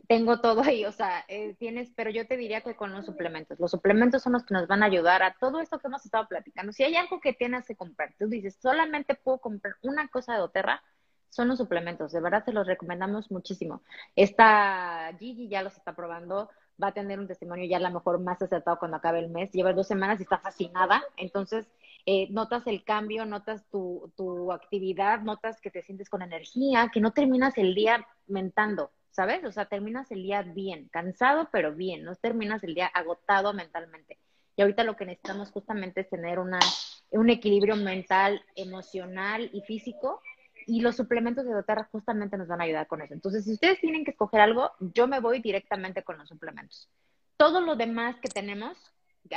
[0.08, 3.58] tengo todo ahí, o sea, eh, tienes, pero yo te diría que con los suplementos.
[3.58, 6.28] Los suplementos son los que nos van a ayudar a todo esto que hemos estado
[6.28, 6.72] platicando.
[6.72, 10.40] Si hay algo que tienes que comprar, tú dices, solamente puedo comprar una cosa de
[10.40, 10.82] doTERRA,
[11.30, 12.12] son los suplementos.
[12.12, 13.82] De verdad, te los recomendamos muchísimo.
[14.16, 16.50] Esta Gigi ya los está probando,
[16.82, 19.50] va a tener un testimonio ya a lo mejor más acertado cuando acabe el mes.
[19.52, 21.02] Lleva dos semanas y está fascinada.
[21.16, 21.66] Entonces,
[22.06, 27.00] eh, notas el cambio, notas tu, tu actividad, notas que te sientes con energía, que
[27.00, 29.44] no terminas el día mentando ¿sabes?
[29.44, 34.18] O sea, terminas el día bien, cansado, pero bien, no terminas el día agotado mentalmente.
[34.56, 36.58] Y ahorita lo que necesitamos justamente es tener una,
[37.10, 40.20] un equilibrio mental, emocional y físico.
[40.70, 43.12] Y los suplementos de doTERRA justamente nos van a ayudar con eso.
[43.12, 46.88] Entonces, si ustedes tienen que escoger algo, yo me voy directamente con los suplementos.
[47.36, 48.76] Todo lo demás que tenemos,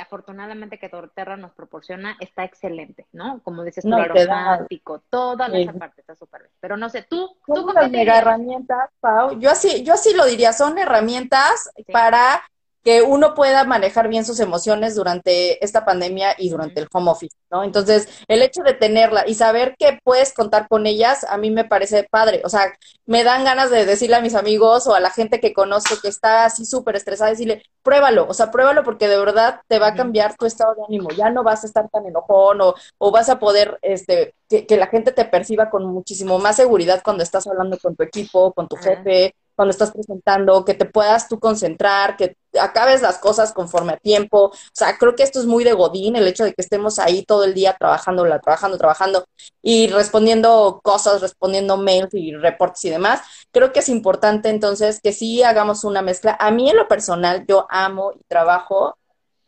[0.00, 3.42] afortunadamente que doTERRA nos proporciona, está excelente, ¿no?
[3.42, 6.52] Como dices, no, aromático, toda esa parte está súper bien.
[6.60, 9.36] Pero no sé, tú, tú mega herramientas, Pau.
[9.40, 12.42] Yo así, yo así lo diría, son herramientas para
[12.84, 17.34] que uno pueda manejar bien sus emociones durante esta pandemia y durante el home office,
[17.50, 17.64] ¿no?
[17.64, 21.64] Entonces, el hecho de tenerla y saber que puedes contar con ellas, a mí me
[21.64, 22.42] parece padre.
[22.44, 22.74] O sea,
[23.06, 26.08] me dan ganas de decirle a mis amigos o a la gente que conozco que
[26.08, 29.94] está así súper estresada, decirle, pruébalo, o sea, pruébalo porque de verdad te va a
[29.94, 31.08] cambiar tu estado de ánimo.
[31.10, 34.76] Ya no vas a estar tan enojón o, o vas a poder, este, que, que,
[34.76, 38.68] la gente te perciba con muchísimo más seguridad cuando estás hablando con tu equipo, con
[38.68, 43.94] tu jefe, cuando estás presentando, que te puedas tú concentrar, que acabes las cosas conforme
[43.94, 44.46] a tiempo.
[44.46, 47.24] O sea, creo que esto es muy de Godín, el hecho de que estemos ahí
[47.24, 49.24] todo el día trabajando, trabajando, trabajando
[49.62, 53.20] y respondiendo cosas, respondiendo mails y reportes y demás.
[53.52, 56.36] Creo que es importante entonces que sí hagamos una mezcla.
[56.38, 58.96] A mí en lo personal, yo amo y trabajo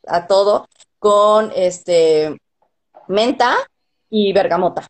[0.06, 2.36] a todo con este
[3.08, 3.56] menta
[4.10, 4.86] y bergamota.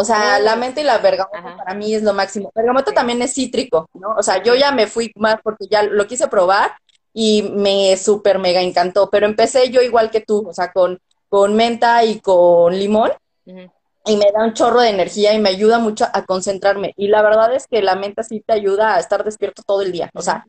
[0.00, 2.52] O sea, la menta y la bergamota para mí es lo máximo.
[2.54, 4.10] Bergamota también es cítrico, ¿no?
[4.16, 6.70] O sea, yo ya me fui más porque ya lo quise probar
[7.12, 9.10] y me súper mega encantó.
[9.10, 13.10] Pero empecé yo igual que tú, o sea, con, con menta y con limón.
[13.44, 16.94] Y me da un chorro de energía y me ayuda mucho a concentrarme.
[16.96, 19.90] Y la verdad es que la menta sí te ayuda a estar despierto todo el
[19.90, 20.10] día.
[20.14, 20.46] O sea,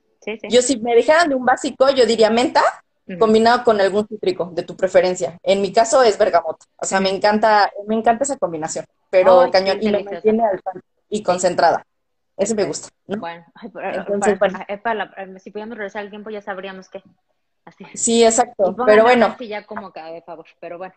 [0.47, 2.61] yo si me dijeran de un básico, yo diría menta,
[3.17, 5.37] combinado con algún cítrico de tu preferencia.
[5.43, 6.65] En mi caso es bergamota.
[6.77, 8.85] O sea, me encanta, me encanta esa combinación.
[9.09, 10.61] Pero cañón y me mantiene al
[11.09, 11.85] y concentrada.
[12.37, 12.89] Eso me gusta.
[13.05, 14.65] Bueno, Entonces, para,
[15.39, 17.03] si pudiéramos regresar al tiempo ya sabríamos que.
[17.65, 17.85] Así.
[17.95, 18.75] Sí, exacto.
[18.85, 19.35] Pero bueno.
[19.37, 20.93] Sí, ya como que de favor, pero bueno.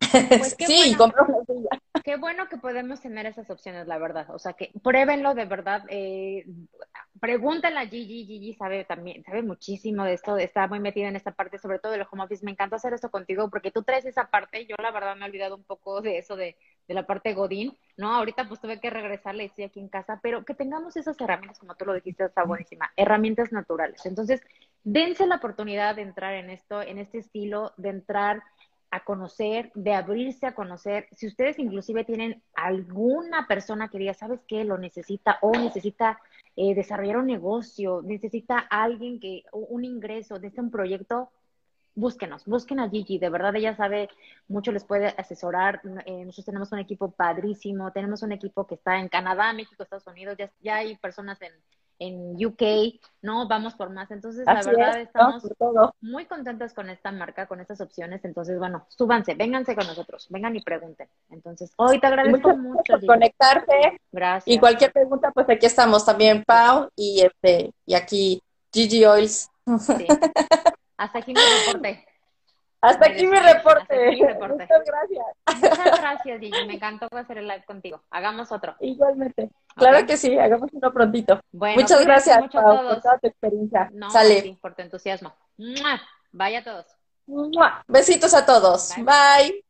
[0.28, 1.14] Pues sí, bueno,
[1.48, 4.26] una Qué bueno que podemos tener esas opciones, la verdad.
[4.30, 5.82] O sea, que pruébenlo de verdad.
[5.88, 6.46] Eh,
[7.20, 8.24] pregúntale a Gigi.
[8.26, 10.36] Gigi sabe también, sabe muchísimo de esto.
[10.36, 12.44] Está muy metida en esta parte, sobre todo del home office.
[12.44, 14.66] Me encanta hacer esto contigo porque tú traes esa parte.
[14.66, 16.56] Yo, la verdad, me he olvidado un poco de eso, de,
[16.86, 17.76] de la parte Godín.
[17.96, 18.14] ¿no?
[18.14, 20.20] Ahorita, pues tuve que regresarle y estoy aquí en casa.
[20.22, 22.90] Pero que tengamos esas herramientas, como tú lo dijiste, está buenísima.
[22.96, 24.04] Herramientas naturales.
[24.06, 24.40] Entonces,
[24.84, 28.42] dense la oportunidad de entrar en esto, en este estilo, de entrar
[28.96, 31.08] a conocer, de abrirse a conocer.
[31.12, 34.64] Si ustedes inclusive tienen alguna persona que diga, ¿sabes qué?
[34.64, 36.18] Lo necesita o necesita
[36.56, 41.30] eh, desarrollar un negocio, necesita alguien que, un ingreso, desde un proyecto,
[41.94, 44.08] búsquenos, busquen a Gigi, de verdad ella sabe
[44.48, 45.80] mucho, les puede asesorar.
[46.04, 50.06] Eh, nosotros tenemos un equipo padrísimo, tenemos un equipo que está en Canadá, México, Estados
[50.06, 51.52] Unidos, ya, ya hay personas en,
[51.98, 53.48] en UK, ¿no?
[53.48, 54.10] Vamos por más.
[54.10, 55.42] Entonces, la verdad, estamos
[56.00, 58.24] muy contentos con esta marca, con estas opciones.
[58.24, 61.08] Entonces, bueno, súbanse, vénganse con nosotros, vengan y pregunten.
[61.30, 62.82] Entonces, hoy te agradezco mucho.
[62.92, 64.00] por conectarse.
[64.12, 64.54] Gracias.
[64.54, 68.42] Y cualquier pregunta, pues aquí estamos también, Pau, y este, y aquí
[68.72, 69.50] Gigi Oils.
[69.80, 70.06] Sí.
[70.96, 72.06] Hasta aquí mi reporte.
[72.86, 74.16] Hasta aquí mi reporte.
[74.16, 75.26] Muchas gracias.
[75.60, 76.66] Muchas gracias, Gigi.
[76.66, 78.02] Me encantó hacer el live contigo.
[78.10, 78.76] Hagamos otro.
[78.80, 79.50] Igualmente.
[79.74, 81.40] Claro que sí, hagamos uno prontito.
[81.52, 82.50] Muchas gracias por
[83.02, 83.90] toda tu experiencia.
[83.92, 84.56] No, Sale.
[84.60, 85.34] por tu entusiasmo.
[86.32, 86.86] Vaya a todos.
[87.88, 88.94] Besitos a todos.
[88.98, 89.65] Bye.